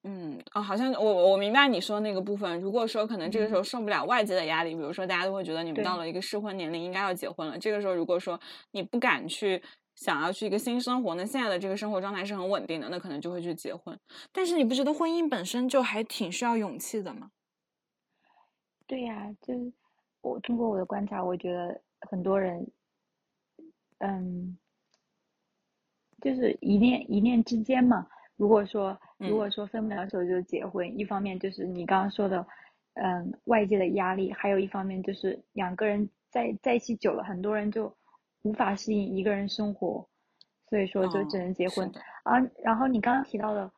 [0.04, 2.60] 嗯啊，好像我我明白你说那个部分。
[2.60, 7.56] 如果说可能这个时候受不了外界的压力，比如说大家都会觉得你们到了一个适婚年龄，应该要结婚了。
[7.60, 8.40] 这个时候如果说
[8.72, 9.62] 你不敢去
[10.02, 13.96] 想要去一个新生活，那现在的这个生活状态是很稳定的，那可能就会去结婚。
[14.32, 17.30] 但是你不觉得婚姻本身就还挺需要勇气的吗？
[18.88, 19.72] 对呀，就是
[20.22, 21.80] 我通过我的观察，我觉得
[22.10, 22.66] 很多人，
[24.00, 24.58] 嗯，
[26.20, 28.08] 就是一念一念之间嘛。
[28.38, 32.44] 如果说如果说分不了手就结婚，一方面就是你刚刚说的，
[32.96, 37.96] 嗯，外界的压力，还有一方面就是两个人在在一起久了，很多人就
[38.44, 40.08] 无法适应一个人生活，
[40.70, 41.92] 所以说就只能结婚
[42.24, 42.40] 啊。
[42.64, 43.72] 然后你刚刚提到的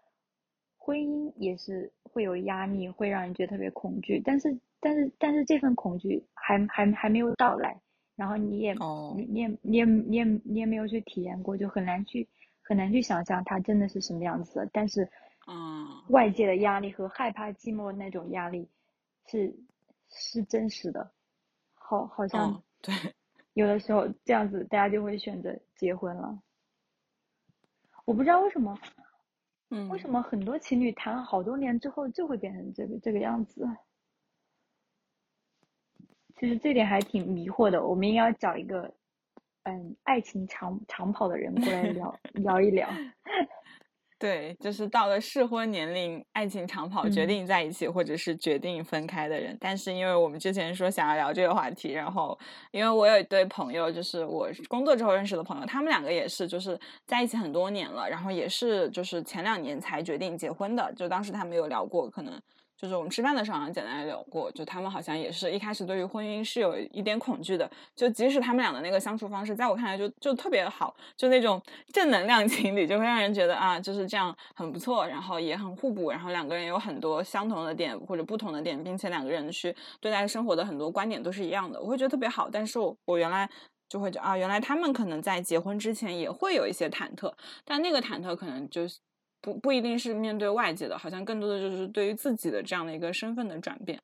[0.78, 7.80] 婚姻也是会有压力，会让人觉得特别恐惧，但是但是但是这份恐惧还还还没有到来，
[8.16, 8.74] 然后你也
[9.16, 12.28] 你你也你也你也你也没有去体验过，就很难去。
[12.66, 15.04] 很难去想象它真的是什么样子，但是，
[15.48, 18.66] 嗯，外界的压力和害怕寂寞那种压力，
[19.28, 19.54] 是
[20.08, 21.12] 是真实的，
[21.74, 22.96] 好，好像对，
[23.54, 26.42] 有的时候这样子，大家就会选择结婚了。
[28.06, 28.78] 我不知道为什么，
[29.70, 33.68] 嗯，为什么很多情侣谈了好多年之后就会变成这个这个样子？
[36.36, 38.94] 其实这点还挺迷惑的，我们应该要找一个。
[39.66, 42.86] 嗯，爱情长长跑的人过来聊 聊一聊。
[44.24, 49.58] 对，就是到了适婚年龄，爱情长跑，决定在一起或者是决定分开的人。
[49.60, 52.40] 但是因为我们之前说想要聊这个话题，然后
[52.72, 60.90] 因为我有一对朋友，就是我工作之后认识的朋友，他们两个也是就是在一起很多年了，然后也是就是前两年才决定结婚的。
[60.94, 62.42] 就当时他们有聊过，可能。
[62.84, 71.62] 就是我们吃饭的时候好像简单聊过，就他们好像也是一开始对于婚姻是有一点恐惧的，就即使他们俩的那个相处方式，在我看来就就特别好，就那种
[71.94, 82.50] 正能量情侣，就会让人觉得啊就是这样很不错，然后也很互补，然后两个人有很多相同的点或者不同的点，并且两个人去对待生活的很多观点都是一样的，我会觉得特别好。
[82.52, 83.50] 但是我我原来
[83.88, 87.32] 就会觉得啊，原来他们可能在结婚之前也会有一些忐忑，
[87.64, 88.82] 但那个忐忑可能就。
[89.44, 94.02] 不不一定是面对外界的，好像更多的就是对于自己的这样的一个身份的转变。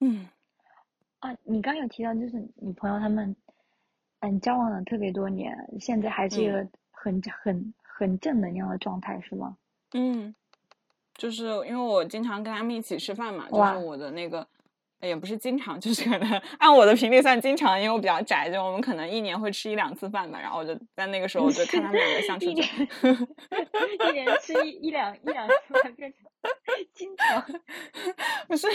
[0.00, 0.28] 嗯，
[1.20, 3.34] 啊，你刚有提到，就是你朋友他们，
[4.20, 9.56] 嗯，交往了特别多年，现在还是一个很很很正能量的状态，是吗？
[9.94, 10.34] 嗯，
[11.14, 14.46] 就是因为我经常跟他们一起吃饭嘛，就是我的那个
[15.00, 20.38] 也不是经常，就是可能按我的频率算经常，因为我比较宅，就我们可能一年会吃一两次饭吧。
[20.40, 22.46] 然后我就在那个时候，我就看他们两个相处。
[22.46, 22.66] 一年
[24.08, 26.20] 一年吃一一两一两次饭 变成
[26.92, 27.44] 经常。
[28.48, 28.66] 不是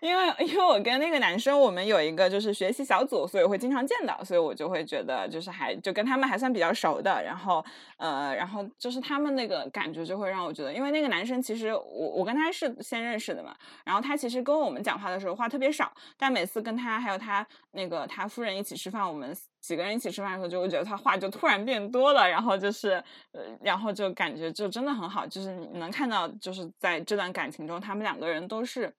[0.00, 7.22] 因为因为我跟那个男生，我们有一个就是学习小组，所以会经常见到，所以我就会觉得就是还就跟他们还算比较熟的。
[7.22, 7.64] 然后
[7.98, 13.54] 呃，然后就是他们那个感觉就会让我觉得，因为那个男生其实我我跟他是先认识的嘛，
[13.84, 15.66] 然后他其实跟我们讲话的时候话特别。
[15.76, 19.36] 少，但每次跟他还有他那个他夫人一起吃饭，我们
[19.66, 23.02] 几个人一起吃饭的时候，就会觉得他话就突然变多了，然后就是
[23.32, 28.94] 呃，然后就感觉就真的很好，就是你能看到，就是在这段感情中，他们两个人都是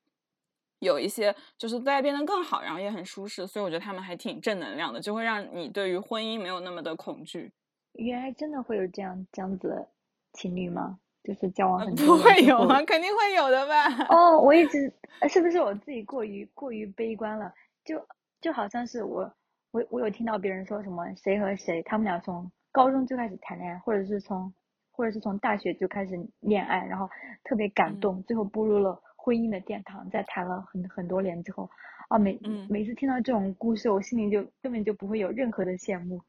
[0.79, 7.49] 有一些就是在变得更好，然后也很舒适，所以我觉得他们还挺正能量的，就会让你对于婚姻没有那么的恐惧。
[7.93, 9.87] 原来真的会有这样这样子的
[10.33, 10.99] 情侣吗？
[11.23, 12.83] 就是交往很不会有吗？
[12.83, 13.87] 肯定会有的吧。
[14.09, 14.91] 哦，我一直
[15.29, 17.53] 是不是我自己过于过于悲观了？
[17.85, 18.05] 就
[18.41, 19.33] 就好像是我
[19.71, 24.53] 我我有听到别人说什么谁和谁，他们俩从高中就开始谈恋爱，或者是从
[24.91, 27.09] 或者是从大学就开始恋爱，然后
[27.43, 31.69] 特别感动，最后步入了婚姻的殿堂，在谈了很很多年之后，
[32.09, 32.39] 啊每
[32.69, 36.21] 每次听到这种故事，我心里就根本就不会有任何的羡慕，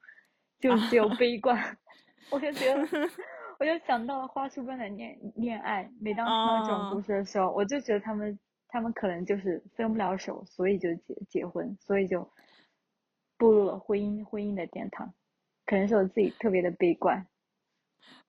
[0.61, 1.57] 就只有悲观，
[2.30, 2.86] 我就觉得。
[3.61, 12.20] 我就想到了花束般的恋恋爱，每当听到这种故事的时候，我就觉得他们他们可能就是分不了手，所以就结结婚，所以就
[13.39, 15.11] 步入了婚姻婚姻的殿堂。
[15.64, 17.26] 可能是我自己特别的悲观。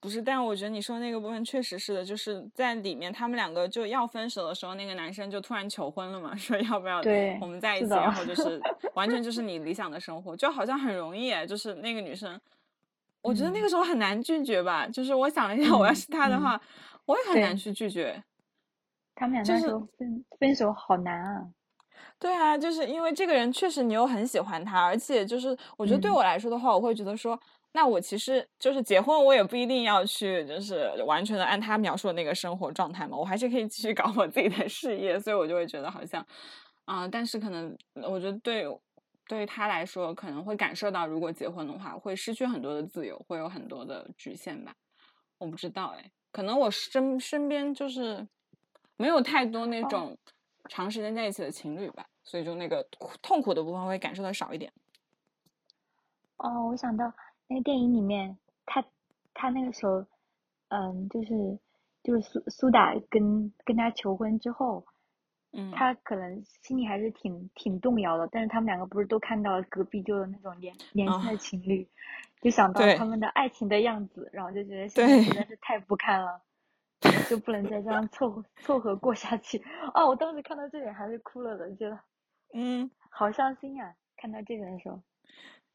[0.01, 7.01] 不是，但我觉得你说那个部分确实是的，就是在里面他们两个就要分手的时候，那个男生就突然求婚了嘛， 说要不要
[7.41, 8.61] 我们在一起，然后就是
[8.95, 12.39] 完全就是你理想的生活，就好像很容易，就是那个女生。
[13.21, 16.59] 我觉得那个时候很难拒绝吧，就是我想了一下，我要是他的话，
[17.05, 18.23] 我也很难去拒绝。
[19.15, 21.45] 他们俩那时候分分手好难啊。
[22.19, 27.39] 对啊，就是因为这个人确实你又很喜欢他，而且就是我觉得对我来说的话，我会觉得说，
[27.73, 36.25] 那我其实就是结婚，我也不一定要去就是完全的按他描述的那个生活状态嘛，我还是可以继续搞我自己的事业，所以我就会觉得好像，
[36.85, 38.65] 啊，但是可能我觉得对。
[39.29, 44.73] 对于他来说，可能会感受到，如果结婚的话，会失去很多的自由，会有很多的局限吧。
[45.37, 48.27] 我不知道哎，可能我身身边就是
[48.97, 50.17] 没有太多那种
[50.69, 52.81] 长时间在一起的情侣吧，所以就那个
[53.21, 54.71] 痛苦的部分会感受的少一点。
[56.37, 57.11] 哦，我想到
[57.47, 58.85] 那个电影里面，他
[59.33, 60.05] 他那个时候，
[60.69, 61.59] 嗯，就是
[62.01, 64.85] 就是苏苏打跟跟他求婚之后。
[65.51, 71.89] 嗯，他可能心里还是挺挺动摇的，但是他们两个不是都看到了隔壁就有那种年年轻的情侣，
[72.39, 76.39] 就想到他们的爱情的样子，然后就觉得现在实在是太不堪了，
[77.29, 79.63] 就不能再这样凑合凑合过下去。
[79.93, 81.99] 哦，我当时看到这里还是哭了的，觉得
[82.53, 83.93] 嗯，好伤心啊！
[84.17, 85.01] 看到这个的时候。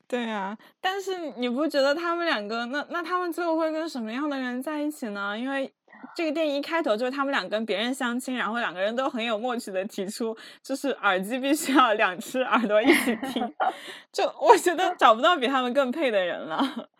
[0.06, 5.38] 对啊，但是你不觉得他们两个那那他们最后会跟什么样的人在一起呢？
[5.38, 5.72] 因为。
[6.14, 13.54] 这个电影一开头就是他们俩跟别人相亲，然后两个人都很有默契的提出，就是耳机必须要两只耳朵一起听，
[14.12, 16.90] 就我觉得找不到比他们更配的人了。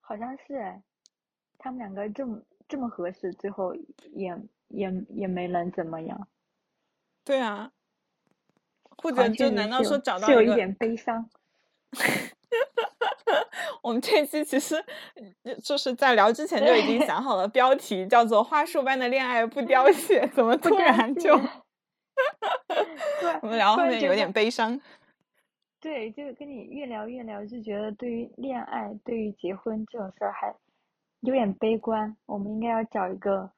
[0.00, 0.80] 好像是哎，
[1.62, 3.72] 他们两个这么这么合适，最后
[4.12, 4.36] 也
[4.68, 6.26] 也也没能怎么样。
[7.24, 7.70] 对啊，
[8.96, 11.30] 或者就难道说找到有一点悲伤？
[13.82, 14.84] 我们这期其实
[15.62, 20.26] 就是在聊之前就已经想好了 标题，叫做“花束般的恋爱不凋谢”。
[20.34, 21.34] 怎么 突然就？
[23.40, 24.80] 我们聊后面有点悲伤。
[25.80, 30.54] 对，就跟你越聊越聊，就觉得对于恋爱、对于结婚这种事儿还
[31.22, 32.16] 有点悲观。
[32.26, 33.50] 我们应该要找一个，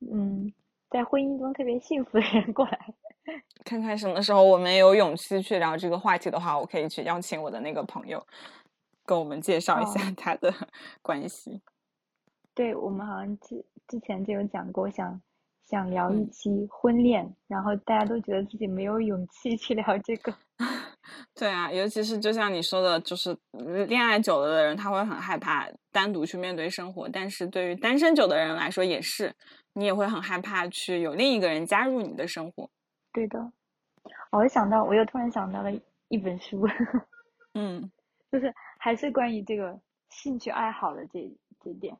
[0.00, 0.52] 嗯，
[0.90, 2.94] 在婚姻中特别幸福的人过来。
[3.64, 8.24] 看看什么时候我们有勇气去聊这个话题的话，我可以去邀请我的那个朋友。
[9.04, 10.52] 跟我们介绍一下他的
[11.00, 11.62] 关系。
[12.54, 15.20] 对我们好像之之前就有讲过，想
[15.64, 20.34] 想聊一期婚恋，然后大家都觉得自己没有勇气去聊这个。
[21.34, 23.36] 对啊，尤其是就像你说的，就是
[23.88, 29.34] 恋爱久了的人，他会很害怕单独去面对生活；但是对于单身久的人来说，也是
[29.74, 32.70] 你也会很害怕去有另一个人加入你的生活。
[33.12, 33.52] 对的，
[34.32, 35.70] 我想到，我又突然想到了
[36.08, 36.66] 一本书。
[37.54, 37.90] 嗯，
[38.30, 38.52] 就是。
[38.78, 39.76] 还是关于这个
[40.10, 41.18] 兴趣爱好的这
[41.60, 41.96] 这点，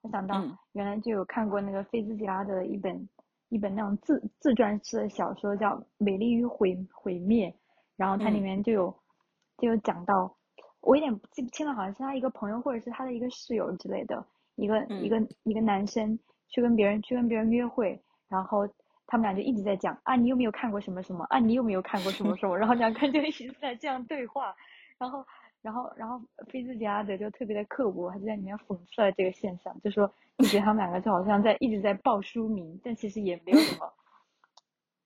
[0.00, 0.42] 我想到
[0.72, 3.08] 原来就有看过那个菲兹杰拉的一本
[3.50, 7.50] 一本那种自自传式的小说，叫《美丽与毁毁灭》，
[8.00, 8.94] 然后它里面就有
[9.58, 10.34] 就有讲到，
[10.80, 14.24] 我有点记不清了，好像是他一个朋友或者是他的一个室友之类的，
[14.56, 18.66] 一个一个一个男生去跟别人去跟别人约会，然后
[19.06, 21.26] 他们俩就一直在讲啊，你有没有看过什么什么？
[21.28, 24.56] 啊，你有没有看过什么什么，然后两个人就一直在这样对话，
[24.96, 25.22] 然后
[25.60, 33.92] 然后然后菲兹杰拉德就特别的刻薄，他就在里面讽刺了这个现象，就说就觉得他们两个就好像在一直在报书名，但其实也没有什么。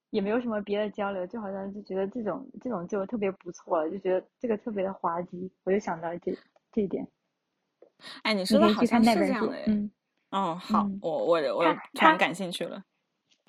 [0.09, 6.37] 也没有什么别的交流，就好像就觉得这种这种就特别不错了，就觉得这个特别的滑稽，我就想到这
[6.71, 7.07] 这一点。
[8.23, 9.91] 哎，你说的好像是这样的，嗯，
[10.31, 12.83] 哦，好，我我我突然感兴趣了。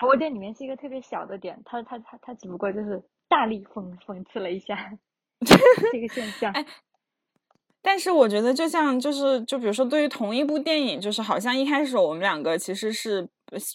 [0.07, 4.93] 我这里面是一个特别小的点，他他他他只不过就是大力讽讽刺了一下
[5.93, 6.53] 这个现象。
[6.53, 6.67] 哎。
[7.83, 13.29] 但是我觉得，就像就是就比如说，对于同一部电影，就是好像一开始我们两个其实是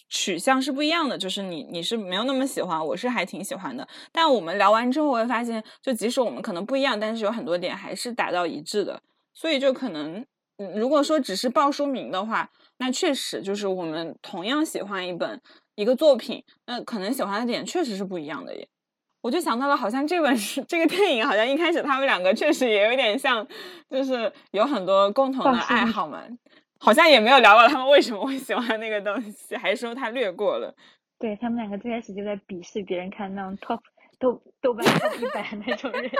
[0.08, 3.86] 取向是不一样的，就是你你是没有那么喜欢，我是还挺喜欢的。
[4.10, 9.00] 但我们聊完之后，我会发现，就即使我们可能不一样，但是有很多点还是达到一致的。
[9.34, 10.24] 所以就可能，
[10.74, 15.40] 如果说只是报书名的话，那确实就是我们同样喜欢一本
[15.74, 18.68] 一个作品，那可能喜欢的点确实是不一样的耶。
[19.22, 23.46] 我就想到了，好像这本是这个电影，好像一开始他们两个确实也有点像，
[23.88, 26.22] 就是有很多共同的爱好嘛。
[26.82, 30.74] 好像也没有聊到他们为什么会喜欢那个东西，还是说他略过了？
[31.16, 33.78] 对他们两个最开始就在鄙视别人看那种 top
[34.18, 36.10] 豆豆瓣 top 一百那种人。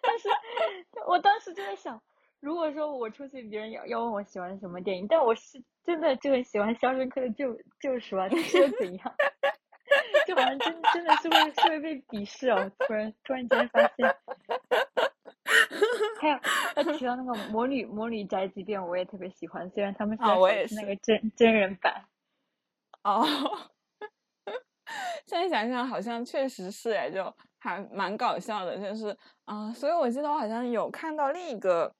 [0.00, 0.28] 但是，
[1.08, 2.00] 我当时就在想，
[2.38, 9.14] 如果说我出去，别人要要问我喜欢什么电影，但我是真的就很喜欢《肖申克的救救赎》啊，但是又怎样？
[10.28, 14.16] 就好像真真的是会是会被鄙视哦，突然突然间发现，
[16.20, 16.38] 还有
[16.74, 22.04] 他提到那个魔女魔女宅急便，我也特别喜欢，虽然他们是那个真真人版。
[23.02, 23.24] 哦，
[25.26, 29.16] 现在想想好像确实是哎，就还蛮搞笑的，就是
[29.46, 31.94] 啊，所以我记得我好像有看到另一个。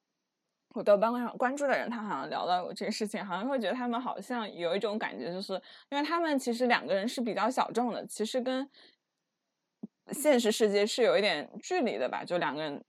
[0.72, 8.70] 我豆瓣上关注的人，他好像聊到过这个事情，好像会觉得他们好像有一种感觉，就是因为他们其实两个人是比较小众的，其实跟
[10.12, 12.80] 现实世界是有一点距离的吧，就两个人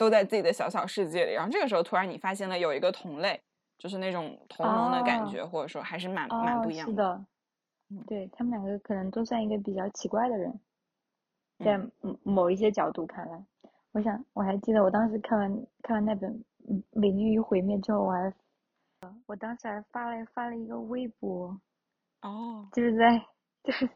[0.00, 3.38] 都在自己的小小世界里，然后这个时候突然你发现了有一个同类，
[3.76, 6.92] 就是那种同盟的感觉，或者说还是蛮蛮不一样的。
[6.92, 10.58] 是的对他们两个可能都算一个比较奇怪的人，
[11.62, 11.78] 在
[12.22, 13.44] 某一些角度看来，
[13.92, 16.42] 我想我还记得我当时看完看完那本。
[16.92, 18.32] 美女与毁灭之后，我还，
[19.26, 21.58] 我当时还发了发了一个微博，
[22.20, 23.18] 哦，就是在
[23.64, 23.88] 就是，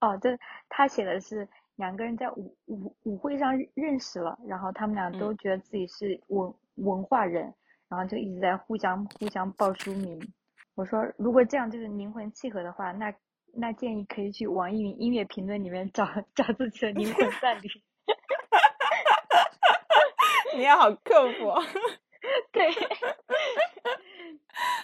[0.00, 0.36] 哦，这
[0.68, 1.46] 他写的是
[1.80, 7.54] 两个人在舞舞舞会上认识了，然后他们俩都觉得自己是文文化人，
[7.88, 10.20] 然后就一直在互相互相报书名。
[10.74, 13.10] 我说如果这样就是灵魂契合的话，那
[13.54, 17.68] 那建议可以去网易云音乐评论里面找找自己的灵魂伴侣。
[20.54, 21.58] 你也好刻薄，
[22.52, 22.70] 对。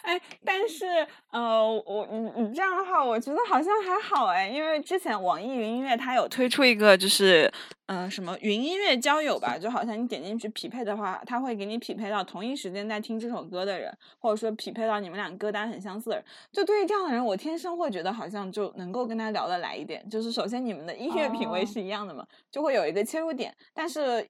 [0.03, 0.87] 哎，但是
[1.31, 7.53] 呃，我你你这样的话，我觉得好像还好哎，因为之前网易云音乐它有推出一个就是
[7.87, 16.24] 嗯什么云音乐交友吧，就好像你点进去匹配的话，它会给你匹配到同一时间在听这首歌的人，或者说匹配到你们俩歌单很相似的人。
[16.53, 20.09] 就对于这样的人，我天生会觉得好像就能够跟他聊得来一点。
[20.09, 24.27] 就是首先你们的音乐品味是一样的嘛，就会有一个切入点，但是。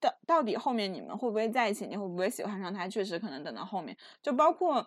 [0.00, 1.86] 到到底后面你们会不会在一起？
[1.86, 2.88] 你会不会喜欢上他？
[2.88, 4.86] 确实可能等到后面，就包括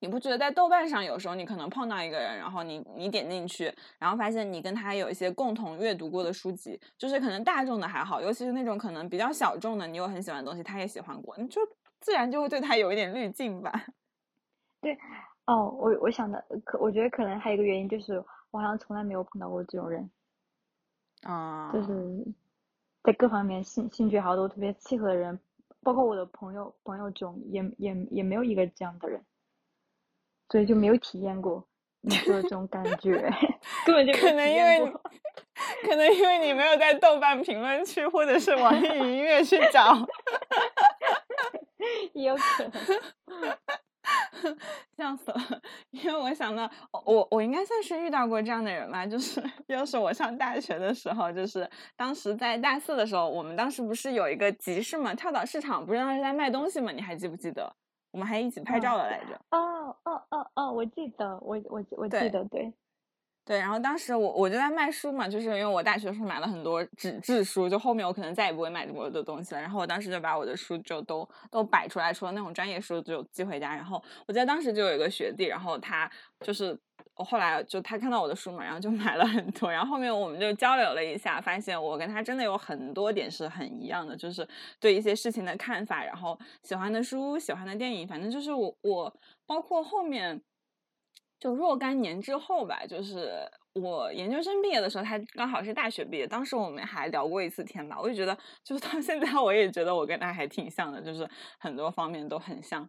[0.00, 11.60] 你不觉得在豆瓣上有时候你可能碰到一个人，然后你你点进去，然后发现你跟他有一些共同阅读过的书籍，就是可能大众的还好，尤其是那种可能比较小众的，你有很喜欢的东西，他也喜欢过，你就
[12.00, 13.72] 自然就会对他有一点滤镜吧。
[14.82, 14.98] 对，
[15.46, 20.10] 哦，我我想的可，我觉得可能还有一个原因就是，我好像从来没有碰到过这种人，
[21.22, 22.26] 啊，就是。
[23.02, 25.38] 在各方面兴兴趣好都特别契合的人，
[25.82, 29.24] 包括我的朋友朋友中也也也没有一个这样的人，
[30.48, 31.66] 所以就没有体验过
[32.00, 33.30] 你说的这种感觉，
[33.86, 34.78] 根本就可能因为
[35.82, 39.96] 可能因为你没有在豆瓣评论区或者是网易云音乐去找，
[42.14, 42.72] 也有可能。
[44.96, 46.70] 笑死了， 因为我想到
[47.04, 57.74] 我我应该算是遇到过这样的人吧，就是 又是我上大学的时候，就是当时在大四的时候，我们当时不是有一个集市嘛，跳蚤市场不是当时在卖东西嘛，你还记不记得？
[58.10, 59.40] 我们还一起拍照了来着。
[59.50, 62.72] 哦哦哦哦，我记得，我我我记得，对。
[63.44, 69.60] 对，然后当时我我就在卖书嘛，就是因为我大学时候买了很多纸质书，就后面我可能再也不会买这么多的东西了。
[69.60, 73.74] 然后我当时就把我的书就都都摆出来，除了那种专业书就寄回家。
[73.74, 76.08] 然后我记得当时就有一个学弟，然后他
[76.40, 76.78] 就是
[77.16, 79.68] 我后来就他看到我的书嘛，然后就 买了很多。
[79.68, 84.46] 然后后面我们就交流了一下，发现我跟他真的有很多点是很一样的，就是
[84.78, 89.12] 对一些事情的看法，然后喜欢的书、喜欢的电影，反正就是我我
[89.44, 90.40] 包括后面。
[91.42, 93.32] 就若干年之后吧，就是
[93.74, 97.98] 我研究生毕业的时候，他刚好是大学毕业，当时我们还聊过一次天吧。
[98.00, 101.28] 我就觉得，就是到现在，我也觉得我跟他还挺像的，就是
[101.58, 102.88] 很多方面都很像。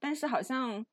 [0.00, 0.84] 但是好像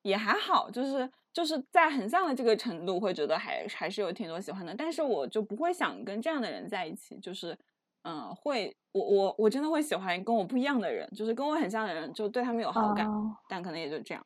[0.00, 4.74] 也还好，就是就是在很像的这个程度，会觉得还还是有挺多喜欢的。
[4.74, 7.54] 但是我就不会想跟这样的人在一起，就是
[8.04, 13.06] 嗯，会我我我真的会喜欢跟我不一样的人，就是跟我很像的人，就对他们有好感，
[13.50, 14.24] 但可能也就这样。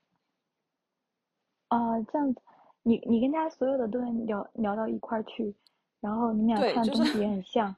[1.69, 2.41] 啊，这样子。
[2.85, 5.55] 你你跟他所有的都能聊聊到一块儿去，
[6.01, 7.77] 然后你们俩看东西也很像，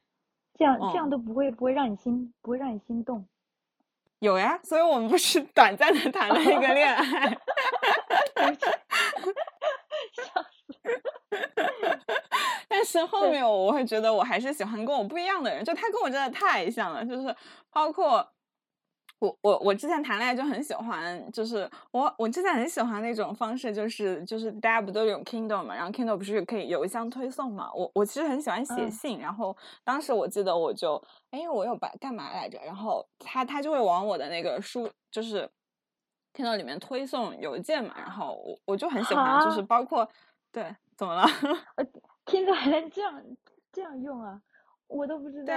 [0.57, 3.27] 这样这样都不会不会让你心不会让你心动。
[4.21, 7.03] 有呀，所以我们不是 短暂的谈了一个恋爱。
[10.13, 10.75] 笑死！
[12.69, 17.35] 但是后面我会觉得我还是喜欢跟我不一样的人，就他跟我真的太像了，就是
[17.71, 18.25] 包括。
[19.21, 31.01] 我我我之前谈恋爱就很喜欢，就是我我之前很喜欢那种方式，就是就是大家不都有 Kindle 嘛，然后 Kindle 不是可以邮箱推送嘛，我我其实很喜欢写信，然后当时我记得我就，
[31.31, 32.59] 哎，我有把干嘛来着？
[32.65, 35.49] 然后他他就会往我的那个书，就是
[36.35, 40.09] Kindle 里面推送邮件嘛，然后我我就很喜欢，就是包括
[40.51, 41.25] 对，怎么了
[42.25, 43.23] ？Kindle 还能这样
[43.71, 44.41] 这样用啊？
[44.87, 45.55] 我都不知道。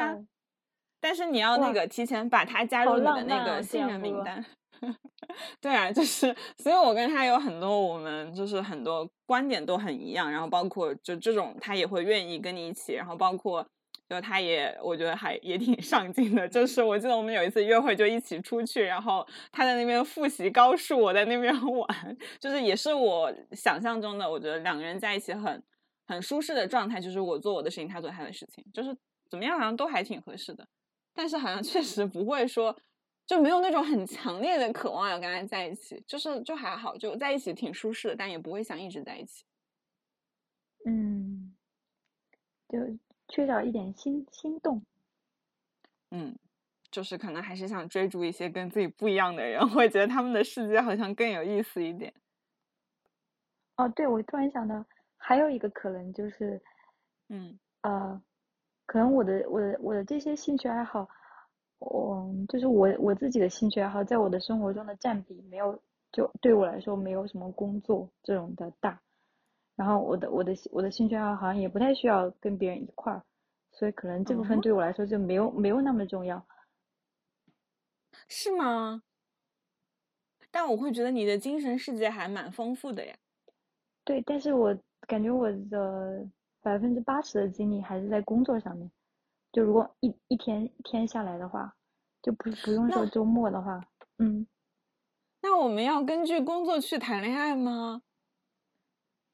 [1.04, 4.44] 但是你要那个提前把他加入你的那个信任名单，
[5.60, 13.68] 对啊，就是，所以我跟他有很多我们就是很多观点都很一样，然后包括就这种他也会愿意跟你一起，然后包括
[14.10, 25.62] 就他也我觉得还也挺 上进的，就是我记得我们有一次约会就一起出去，然后他在那边复习高数，我在那边 玩，就是也是我想象中的，我觉得两个人在一起很
[26.08, 28.96] 很舒适的状态，就是我做我的事情，他做他的事情，就是
[29.30, 30.66] 怎么样好像都还挺合适的。
[31.14, 32.76] 但是好像确实不会说，
[33.26, 39.44] 就没有那种很强烈的渴望要跟他在一起，就是就还好，就在一起挺舒适的，但也不会想一直在一起。
[40.86, 41.56] 嗯，
[42.68, 42.78] 就
[43.30, 44.84] 缺少一点心心动。
[46.12, 46.38] 嗯，
[46.92, 52.14] 就是可能还是想追逐一些跟自己不一样的人， 会觉得他们的世界好像更有意思一点。
[53.78, 54.86] 哦，对，我突然想到
[55.18, 56.62] 还有一个可能就是，
[57.30, 58.22] 嗯，呃。
[58.94, 61.10] 可能我的我的我的这些兴趣爱好，
[61.80, 65.82] 我就是我我自己的兴趣爱好，在我的生活中的占比没有，
[66.12, 69.02] 就对我来说没有什么工作这种的大。
[69.76, 73.24] 然后我的我的我的兴趣爱好好像也不太需要跟别人一块儿，
[73.72, 76.46] 所以可能这部分对我来说就没有没有那么重要。
[78.28, 79.02] 是吗？
[80.52, 83.16] 但我会觉得你的精神世界还蛮丰富的呀。
[84.04, 84.78] 对，但是我
[85.08, 86.30] 感觉我的。
[86.64, 88.90] 百分之八十的精力还是在工作上面，
[89.52, 91.76] 就如果一一天一天下来的话，
[92.22, 93.80] 就不不用说周末的话，
[94.18, 94.48] 嗯，
[95.42, 98.02] 那我们要根据工作去谈恋爱吗？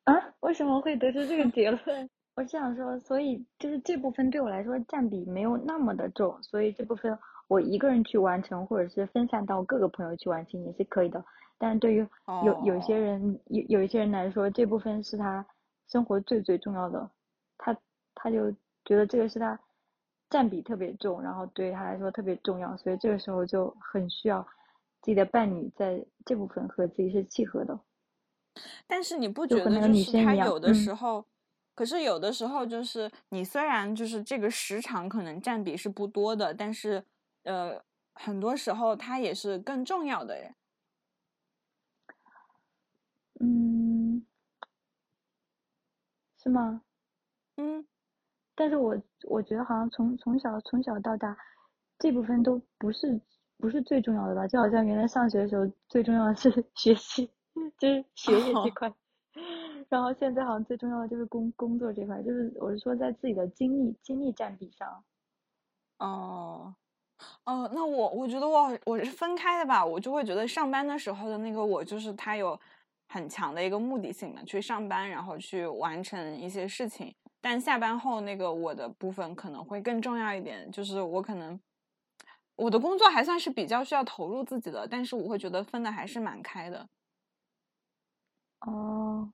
[0.06, 0.34] 啊？
[0.40, 2.10] 为什么会得出这个 结论？
[2.36, 7.16] 我是想说，所以就是这部分对我来说占比没有那么的重，所以这部分
[7.48, 11.24] 我一个人去完成，或者是分散到各个朋友去完成也是可以的。
[11.58, 12.08] 但对于
[12.46, 15.46] 有有些人有有一些人来说，这部分是他
[15.88, 17.12] 生活最最重要的。
[17.60, 17.78] 他
[18.16, 18.52] 他就
[18.86, 19.60] 觉得这个是他
[20.32, 24.42] 占比特别重，然后对他来说特别重要，所以这个时候就很需要
[25.02, 27.80] 自己的伴侣在这部分和自己是契合的。
[28.88, 31.24] 但是你不觉得就是他有的时候，
[31.76, 37.04] 可是有的时候就是你虽然就是这个时长可能占比是不多的，但是
[37.44, 37.82] 呃
[38.14, 40.56] 很多时候他也是更重要的人。
[43.40, 44.26] 嗯，
[46.44, 46.82] 是吗？
[47.62, 47.86] 嗯，
[48.56, 48.96] 但是我
[49.28, 51.38] 我觉得好像从从小从小到大，
[51.98, 53.20] 这部分都不是
[53.58, 54.48] 不是最重要的吧？
[54.48, 57.30] 就好像原来上学的时候最重要的是 学习，
[57.78, 58.94] 就是学业这块，
[59.90, 65.04] 然后现在好像最重要的就是工工作这块，就是我是说在自己的精力精力占比上。
[65.98, 66.74] 哦，
[67.44, 72.58] 哦，那我我觉得我我是分开的吧，我就会觉得上班的时候的那个我就是他有
[73.10, 77.14] 很强的一个目的性嘛，去上班然后去完成一些事情。
[77.42, 81.60] 但下班后那个我的部分可能会更重要一点，就是我可能
[82.56, 86.88] 我的工作还算是比较需要投入自己的，但是我会觉得分的还是蛮开的。
[88.62, 89.32] 哦，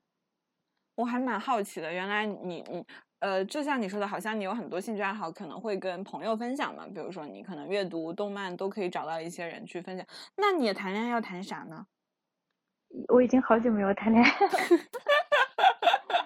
[0.95, 2.85] 我还蛮好奇的，原来你你
[3.19, 10.05] 呃，就像你说的，好像你有很多兴趣爱好，可能会跟朋友分享嘛，比如说你可能阅读、动漫都可以找到一些人去分享。
[10.37, 11.87] 那你谈恋爱要谈啥呢？
[13.09, 14.51] 我已经好久没有谈恋爱了，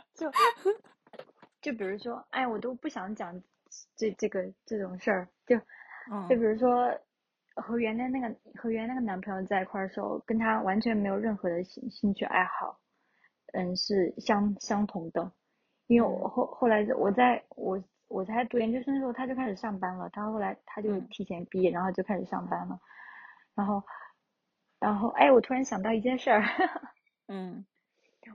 [0.15, 0.31] 就。
[1.61, 3.37] 就比如说，哎，我都不想讲
[3.97, 5.57] 这这个这种事儿，就
[6.29, 6.89] 就比如说
[7.55, 12.79] 和原来那个和原来那个男朋友在一块儿的时候，跟他完全没有任何的兴兴趣爱好，
[13.51, 15.29] 嗯，是相相同的，
[15.87, 20.09] 因为我后后来我在我我才读研究生的时候，他就开始上班了。
[20.11, 22.79] 他后来他就提前毕业，然后就开始上班了。
[23.53, 23.83] 然后，
[24.79, 26.43] 然后哎，我突然想到一件事儿。
[27.27, 27.65] 嗯，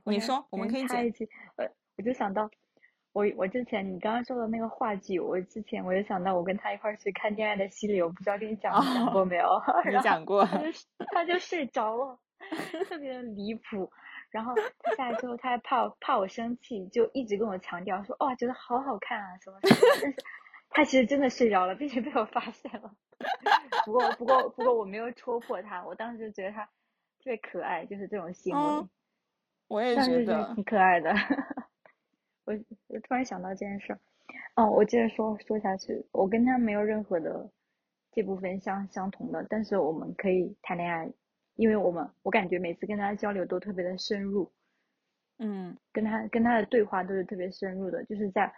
[0.04, 2.50] 你说，我们可以插一句，呃，我就想到。
[3.12, 9.48] 我我之前你刚刚说的那个话剧，我之前我就想到我跟他一块儿去看《恋爱的洗礼》，我不知道跟你讲讲过没有？
[9.88, 10.44] 你讲过。
[10.44, 10.66] 他就
[11.12, 12.18] 他就睡着了，
[12.88, 13.88] 特别的 离谱。
[14.30, 20.16] 然后他下来之后，他还怕怕我生气，就一直跟我强调说：“哇，觉得好好看啊，什么什么。”但是，
[20.74, 22.94] 他其实真的睡着了，并且被我发现了。
[23.86, 26.70] 不过不过不过我没有戳破他，我当时就觉得他特
[27.24, 28.88] 别可爱，就是这种行为。
[29.68, 31.10] 我也觉得挺可爱的。
[32.44, 32.54] 我
[32.88, 34.00] 我突然想到这件事儿，
[34.56, 36.04] 哦，我接着说说下去。
[36.12, 37.50] 我跟他没有任何的
[38.12, 41.10] 这部分相相同的，但是我们可以谈恋爱，
[41.54, 44.52] 因为我们我感觉每次跟他交流都特别的深入，
[45.38, 48.52] 嗯，跟他跟他的对话都是特别深入的，就是在，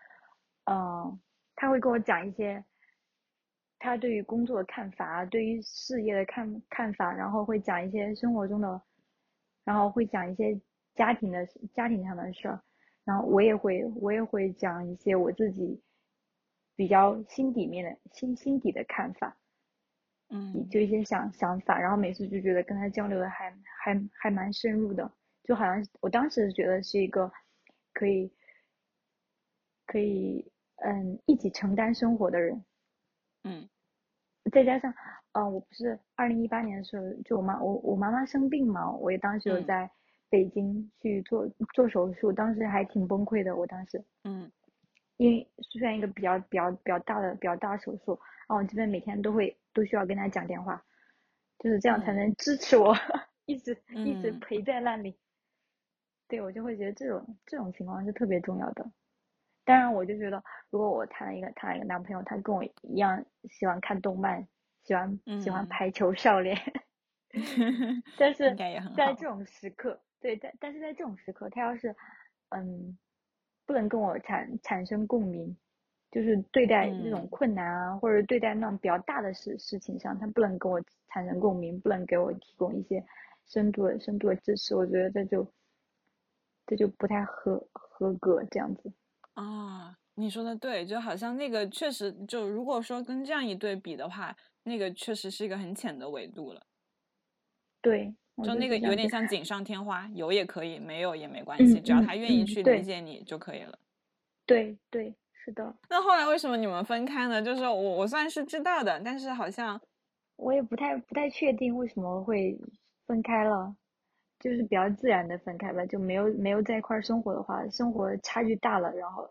[0.64, 1.20] 嗯，
[1.56, 2.62] 他会跟我讲一些
[3.78, 8.80] 他对于工作的看法，对于事业的看看法，然后会讲一些生活中的，
[9.64, 10.60] 然后会讲一些
[10.94, 11.44] 家庭的
[11.74, 12.62] 家庭上的事儿。
[13.04, 15.80] 然后我也会，我也会讲一些我自己
[16.74, 19.36] 比较心底面的心心底的看法，
[20.30, 21.78] 嗯，就一些想想法。
[21.78, 23.50] 然后每次就觉得跟他交流的还
[23.82, 25.10] 还还蛮深入的，
[25.44, 27.30] 就好像我当时觉得是一个
[27.92, 28.32] 可以
[29.86, 30.50] 可以
[30.84, 32.64] 嗯一起承担生活的人，
[33.44, 33.68] 嗯，
[34.52, 34.92] 再加上
[35.32, 39.90] 嗯我不是二零一八年的时候就我妈我我妈妈生病嘛，我也当时有在。
[40.28, 43.54] 北京去做做手术，当时还挺崩溃的。
[43.54, 44.50] 我当时，嗯，
[45.18, 48.18] 因为虽然一个比较比较比较大的比较大的手术，
[48.48, 50.84] 然后我这边每天都会都需要跟他讲电话，
[51.60, 52.92] 就是这样才能支持我，
[53.46, 55.16] 一直一直陪在那里。
[56.26, 58.84] 对我就会觉得这种这种情况是特别重要的。
[59.66, 64.46] 当然，我就觉得如果我谈了一个谈了一个男朋友，他跟我一样喜欢看动漫，
[64.84, 66.56] 喜欢喜欢排球少年，
[68.16, 68.54] 但是
[68.96, 70.00] 在这种时刻。
[70.20, 71.94] 对，但但是在这种时刻，他要是，
[72.50, 72.96] 嗯，
[73.66, 75.56] 不能跟我产产生共鸣，
[76.12, 83.04] 就是对待那种困难啊，或者对待那种比较大的事事情上，他不能跟我产生共鸣，不能给我提供一些
[83.46, 85.52] 深度的深度的支持，我觉得这就
[86.66, 88.92] 这就不太合合格这样子。
[89.36, 94.34] 啊，你说的对，就好像那个确实，就如果说跟这样一对比的话，
[94.64, 96.62] 那个确实是一个很浅的维度了。
[97.82, 98.14] 对。
[98.44, 103.78] 就那个有点像锦上添花，有也可以，没有也没关系，只要他愿意去理解你就可以了。
[104.44, 105.74] 对对，是的。
[105.88, 107.40] 那后来为什么你们分开呢？
[107.40, 109.80] 就是我我算是知道的，但是好像
[110.36, 112.58] 我也不太不太确定为什么会
[113.06, 113.74] 分开了，
[114.38, 119.28] 就是比较自然的分开吧，就没有没有在一块生活的话，生活差距大了，然后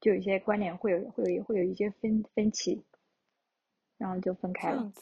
[0.00, 2.82] 就有一些观点会有会有会有一些分分歧，
[3.98, 4.92] 然后就分开了。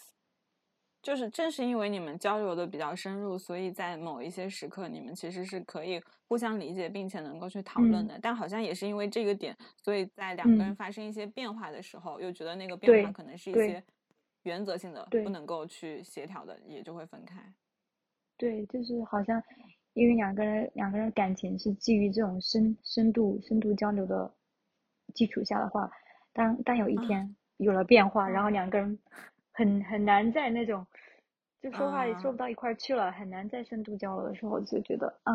[1.03, 8.19] 就是正是因为你们交流的比较深入，所以在某一些时刻，你们其实是可以互相理解，并且能够去讨论的。
[8.21, 13.81] 但好像也是因为这个点，所以在两个人发生一些变化的时候，又觉得那个变化可能是一些
[14.43, 17.55] 原则性的，不能够去协调的，也就会分开。
[18.37, 19.43] 对，就是好像
[19.95, 24.33] 因为两个人两个人感情是基于这种深深度深度交流的
[25.15, 25.91] 基础下的话，
[26.33, 28.99] 当当有一天有了变化，然后两个人。
[29.59, 30.87] 很很难在那种，
[31.63, 35.33] 就说话也说不到一块儿去了，很难再深度交流的时候就觉得啊，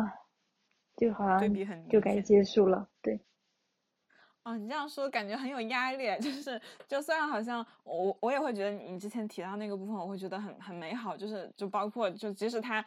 [0.94, 1.52] 就好像
[1.88, 3.18] 就该结束了，对。
[4.44, 12.84] 哦，你这样说感觉很有压力，就是就虽然好像我我也会觉得你之前提到那个部分，我会觉得很很美好，就是就包括就即使他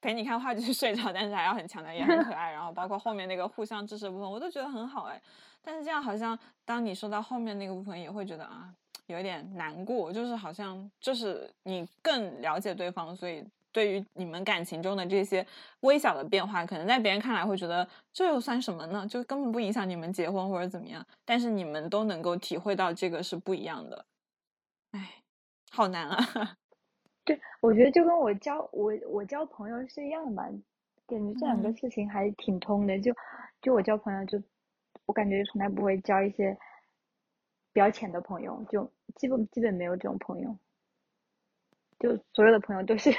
[0.00, 5.20] 陪你看话剧 睡着，但是还要很强的也很可爱，然后包括后面那个互相支持部分，我都觉得很好哎。
[5.62, 8.72] 但是这样好像当你说到后面那个部分，也会觉得啊。
[9.06, 15.46] 有点难过，就是好像就是你更了解对方，所以对于你们感情中的这些
[15.80, 19.06] 微小的变化，可能在别人看来会觉得这又算什么呢？
[19.06, 21.04] 就根本不影响你们结婚或者怎么样。
[21.24, 24.04] 但是你们都能够体会到这个是不一样的。
[24.92, 25.22] 哎，
[25.70, 26.56] 好难啊！
[27.24, 30.42] 对，我觉得就跟我交我我交朋友是一样的吧，
[31.06, 32.98] 感觉这两个事情还挺通的。
[33.00, 33.12] 就
[33.62, 34.42] 就我交朋友，就
[35.06, 36.56] 我感觉从来不会交一些。
[37.72, 40.58] 比较浅的朋友，就基本基本没有这种朋友，
[42.00, 43.12] 就所有的朋友都是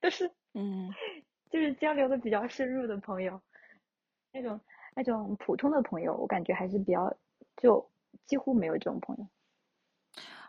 [0.00, 0.88] 都是嗯，
[1.50, 3.40] 就是交流的比较深入的朋友，
[4.32, 4.60] 那种
[4.94, 7.14] 那种普通的朋友，我感觉还是比较
[7.56, 7.88] 就
[8.26, 9.26] 几乎没有这种朋友。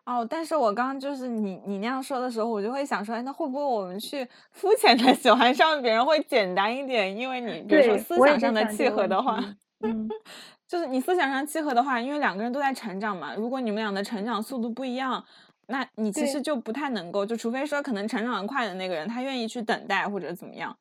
[0.05, 7.15] 哦，但是我刚刚就是你你那样说的时候，我就会想说，哎，那会不会我们去肤浅的喜欢上别人会简单一点？
[7.15, 9.37] 因为你比如说思想上的契合的话，
[9.81, 10.07] 嗯。
[10.67, 13.33] 就是你思想上契合的话，因为两个人都在成长嘛。
[13.33, 15.23] 如果你们俩的成长速度不一样，
[15.67, 20.75] 那你其实就不太能够，就除非说可能成长快的那个人他愿意去等待或者怎么样，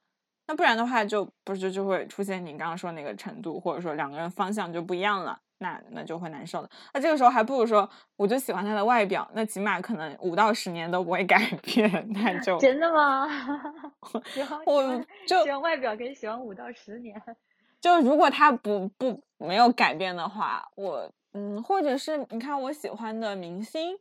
[0.47, 6.70] 那不然的话就不是就会出现你刚刚说那个程度，或者说两个人方向就不一样了，那那就会难受的。
[6.95, 13.26] 那这个时候还不如说，我就喜欢他的外表，那起码可能五到十年都不会改变，那 就真的吗？
[14.32, 17.20] 喜欢我就喜欢外表可以喜欢五到十年。
[17.80, 23.97] 就如果他不不没有改变的话，我嗯，或者是你看我喜欢的明星，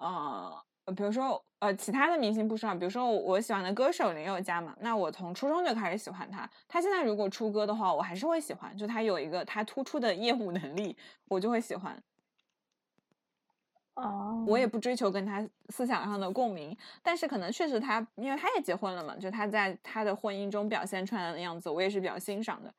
[0.00, 0.64] 呃，
[0.96, 10.96] 比如说呃其他的明星不说，比如说我喜欢的歌手林宥嘉嘛，那我从初中就开始喜欢他，他现在如果出歌的话，我还是会喜欢，就他有一个他突出的业务能力，
[11.28, 12.02] 我就会喜欢。
[13.94, 22.72] 哦，我也不追求跟他思想上的共鸣，但是可能确实他，因为他也结婚了嘛，就他在他的婚姻中表现出来的样子，我也是比较欣赏的。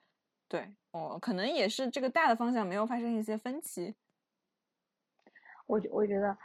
[0.47, 3.93] 对，哦，可能也是这个大的方向没有发生一些分歧。
[5.67, 6.35] 我我觉得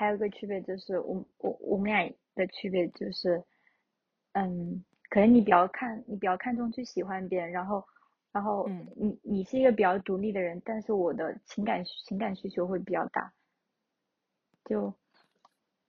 [0.00, 3.44] 还有一个区别就是，我我我们俩的区别就是，
[4.32, 7.84] 嗯，可能你比较看你比较看重去喜欢别人，然后
[8.32, 13.30] 然后你你是一个比较独立的人，但是我的情感情感需求会比较大，
[14.64, 14.90] 就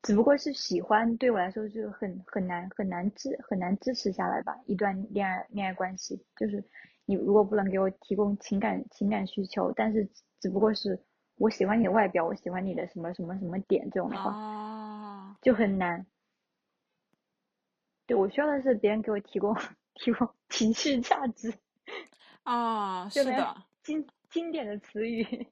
[0.02, 6.62] 只不过是喜欢对我来说就很很难很难支很难支持下来吧，一段恋爱恋爱关系就是。
[7.06, 10.08] 你如果不能给我提供情感情感需求，但是
[10.40, 10.98] 只不过是
[11.42, 16.06] 我喜欢你的外表，我喜欢你的什么什么什么点这种的话，就很难。
[18.06, 19.56] 对我需要的是别人给我提供
[19.96, 21.52] 提供情绪价值。
[22.44, 25.48] 啊，是的，经经典的词语。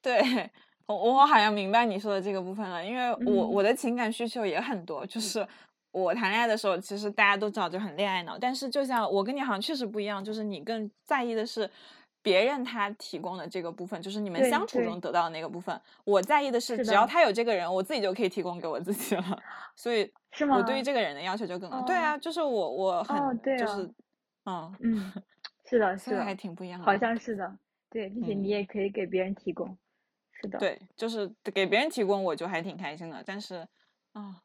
[0.00, 0.20] 对
[0.86, 5.46] 我我好像明白你说的这个部分了，因为我我的情感需求也很多，就是。
[5.92, 11.70] 我谈恋爱的时候，其实大家都知道就很恋爱脑，但是就像我跟你好像确实不一样，就是你更在意的是
[12.26, 15.80] 别人他提供的这个部分，就是你们相处中得到的那个部分。
[16.02, 19.42] 我在意的是，只要他有这个人，我自己就可以提供给我自己了。
[19.76, 21.80] 所以，是吗我对于这个人的要求就更高。
[21.82, 23.88] 对啊，就是我我很就是
[24.44, 25.12] 嗯嗯，
[25.66, 27.56] 是的， 是的，还挺不一样的，好像是的。
[27.88, 29.78] 对，并且你也可以给别人提供，
[30.32, 30.58] 是的。
[30.58, 33.22] 对，就是给别人提供，我就还挺开心的。
[33.24, 33.64] 但是
[34.14, 34.42] 啊。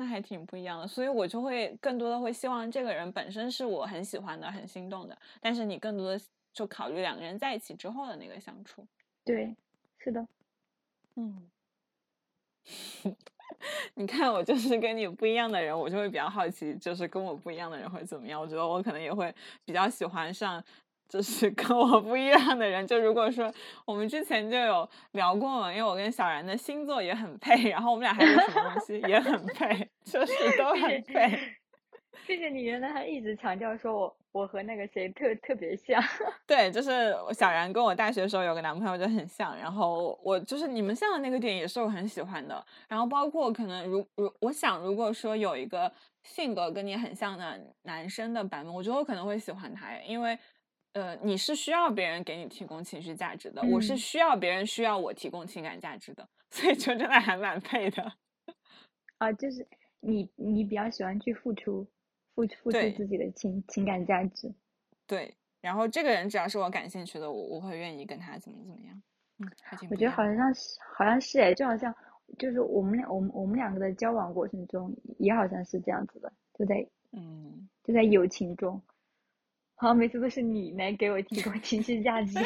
[0.00, 6.20] 那还挺不一样的，所以我就会更多的会希望这个人本身是我很喜欢的、很心动的，但是你更多的
[6.52, 8.86] 就考虑两个人在一起之后的那个相处。
[9.24, 9.54] 对，
[9.98, 10.26] 是的，
[11.16, 11.50] 嗯，
[13.94, 18.40] 你看我就是跟你不一样的人，我就会比较好奇，就是跟我不一样的人会怎么样。
[18.40, 19.34] 我觉得我可能也会
[19.64, 20.64] 比较喜欢上。
[21.08, 23.50] 就是跟我不一样的人，就如果说
[23.86, 31.56] 我们之前就有聊过嘛，因为我跟小然的星座也很配，然后我们俩还有什么东西也很配， 就是都很配。
[32.28, 35.98] 谢谢你原来还一直强调说我我和那个谁特特别像。
[36.46, 45.90] 对，就是小然跟我大学的时候有个男朋友就很像，然后我就是你们像的那个点也是我很喜欢的，然后包括可能如如我想如果说有一个
[46.22, 50.38] 性格跟你很像的男生的版本，我觉得我可能会喜欢他，因为。
[50.94, 58.02] 呃，你是需要别人给你提供情绪价值的，我是需要别人需要我提供情感价值的，所以就真的还蛮配的。
[59.18, 59.64] 啊，就是
[60.00, 61.86] 你你比较喜欢去付出，
[62.46, 64.52] 付付出自己的情情感价值。
[65.06, 69.02] 对，然后这个人只要是我感兴趣的，我我会愿意跟他怎么怎么样。
[69.38, 69.50] 嗯，
[69.90, 71.94] 我觉得好像是好像是哎，就好像
[72.38, 78.80] 就是我们俩我们我们两个的交往过程中也好像是这样子的，就在嗯就在友情中。
[79.80, 82.36] 好像每次都是你来给我提供情绪价值，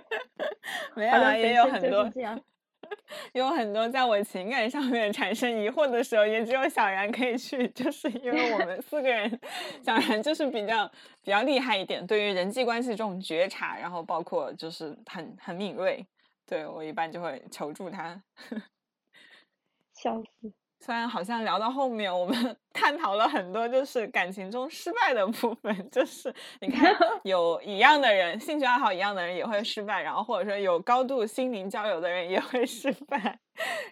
[0.94, 2.38] 没有，也有很多这样，
[3.32, 9.40] 有很多在我情感上面产生疑惑的时候，也只有小然可以去，就是因为我们四个人，
[9.84, 10.86] 小然就是比较
[11.22, 16.06] 比较厉害一点，对于人际关系这种觉察，然后包括就是很很敏锐，
[16.46, 18.22] 对我一般就会求助他，
[19.94, 20.59] 笑死。
[20.82, 25.72] 虽然好像聊到后面，我们 探讨了很多，就是感情中失败的部分。
[25.92, 33.38] 就是你看， 有一样的人，兴趣爱好一样的人也会失败，然后或者说有高度心灵交流的人也会失败。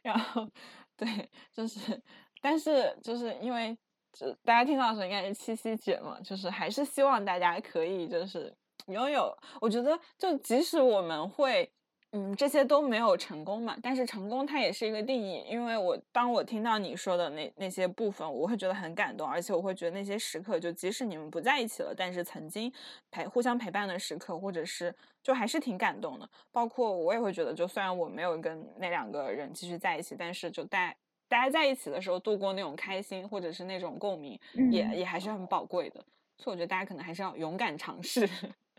[0.02, 0.48] 然后，
[0.96, 2.02] 对，就是，
[2.40, 3.76] 但是就是因为，
[4.12, 8.52] 就大家听到的时候应该是七夕节嘛，就是还是希望大家可以就是
[8.86, 9.36] 拥有。
[9.60, 11.70] 我觉得，就即使我们会。
[12.12, 22.72] 嗯，这些都没有成功嘛，但是成功它也是一个定义，因为我当我听到你说的那那些部分，我会觉得很感动，而且我会觉得那些时刻，就即使你们不在一起了，但是曾经
[23.10, 26.26] 陪互相陪伴的时刻，或者是就还是挺感动的。
[26.50, 30.94] 包括我也会觉得，就虽然我没有跟那两个人继续在一起，但是就大
[31.28, 34.40] 大家在一起的时候度过那种开心，或者是那种共鸣，
[34.72, 36.02] 也也还是很宝贵的。
[36.38, 38.26] 所以我觉得大家可能还是要勇敢尝试。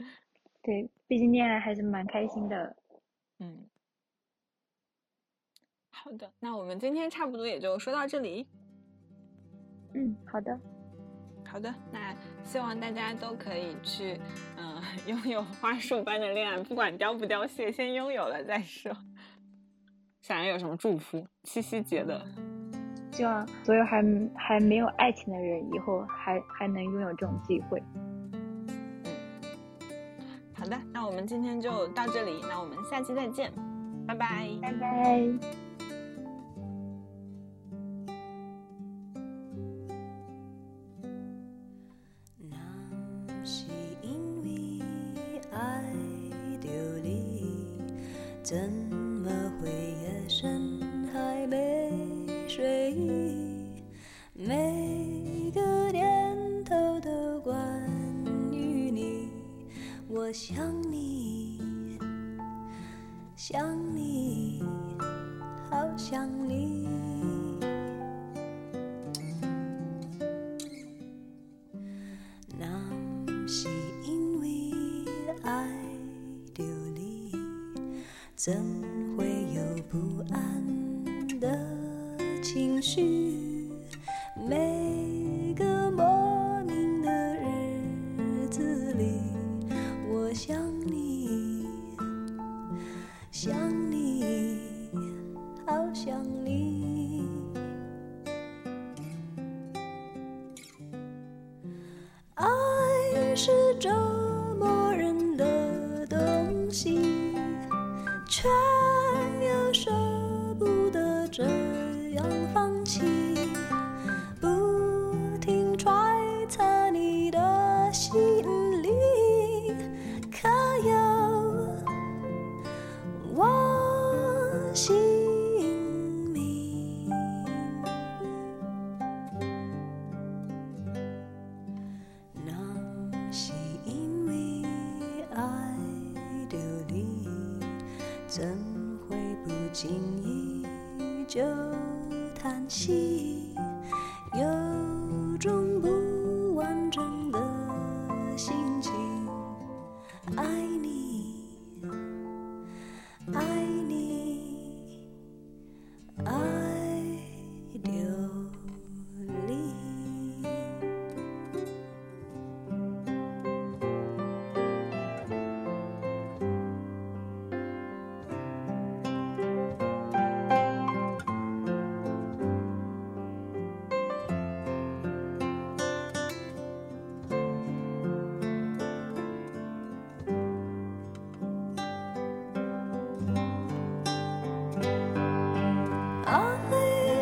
[0.64, 2.76] 对，毕竟恋爱还是蛮开心的。
[3.40, 3.66] 嗯，
[5.90, 8.48] 好的，那我们今天差不多也就说到这里。
[9.94, 10.60] 嗯，好的，
[11.46, 14.20] 好的，那希望大家都可以去，
[14.58, 18.96] 嗯， 拥有花束般的恋爱，不管凋不凋谢，先拥有了再说。
[20.22, 21.26] 想要有什么祝福？
[21.44, 22.24] 七夕节的，
[23.12, 24.04] 希望所有还
[24.36, 27.82] 还没有爱情的人，以后还还能拥有这种机会。
[31.10, 33.52] 我们今天就到这里，那我们下期再见，
[34.06, 35.28] 拜拜，拜拜。
[48.44, 48.90] 怎
[60.32, 60.34] 会
[63.52, 64.62] 想你
[65.72, 66.88] 好想你。
[72.60, 72.68] 那
[73.48, 73.68] 是
[74.06, 74.72] 因为
[75.42, 75.68] 爱
[76.54, 77.32] 着你
[78.36, 78.54] 怎
[79.18, 79.26] 会
[79.56, 81.58] 有不安的
[82.44, 83.39] 情绪？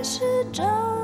[0.08, 0.97] 是这。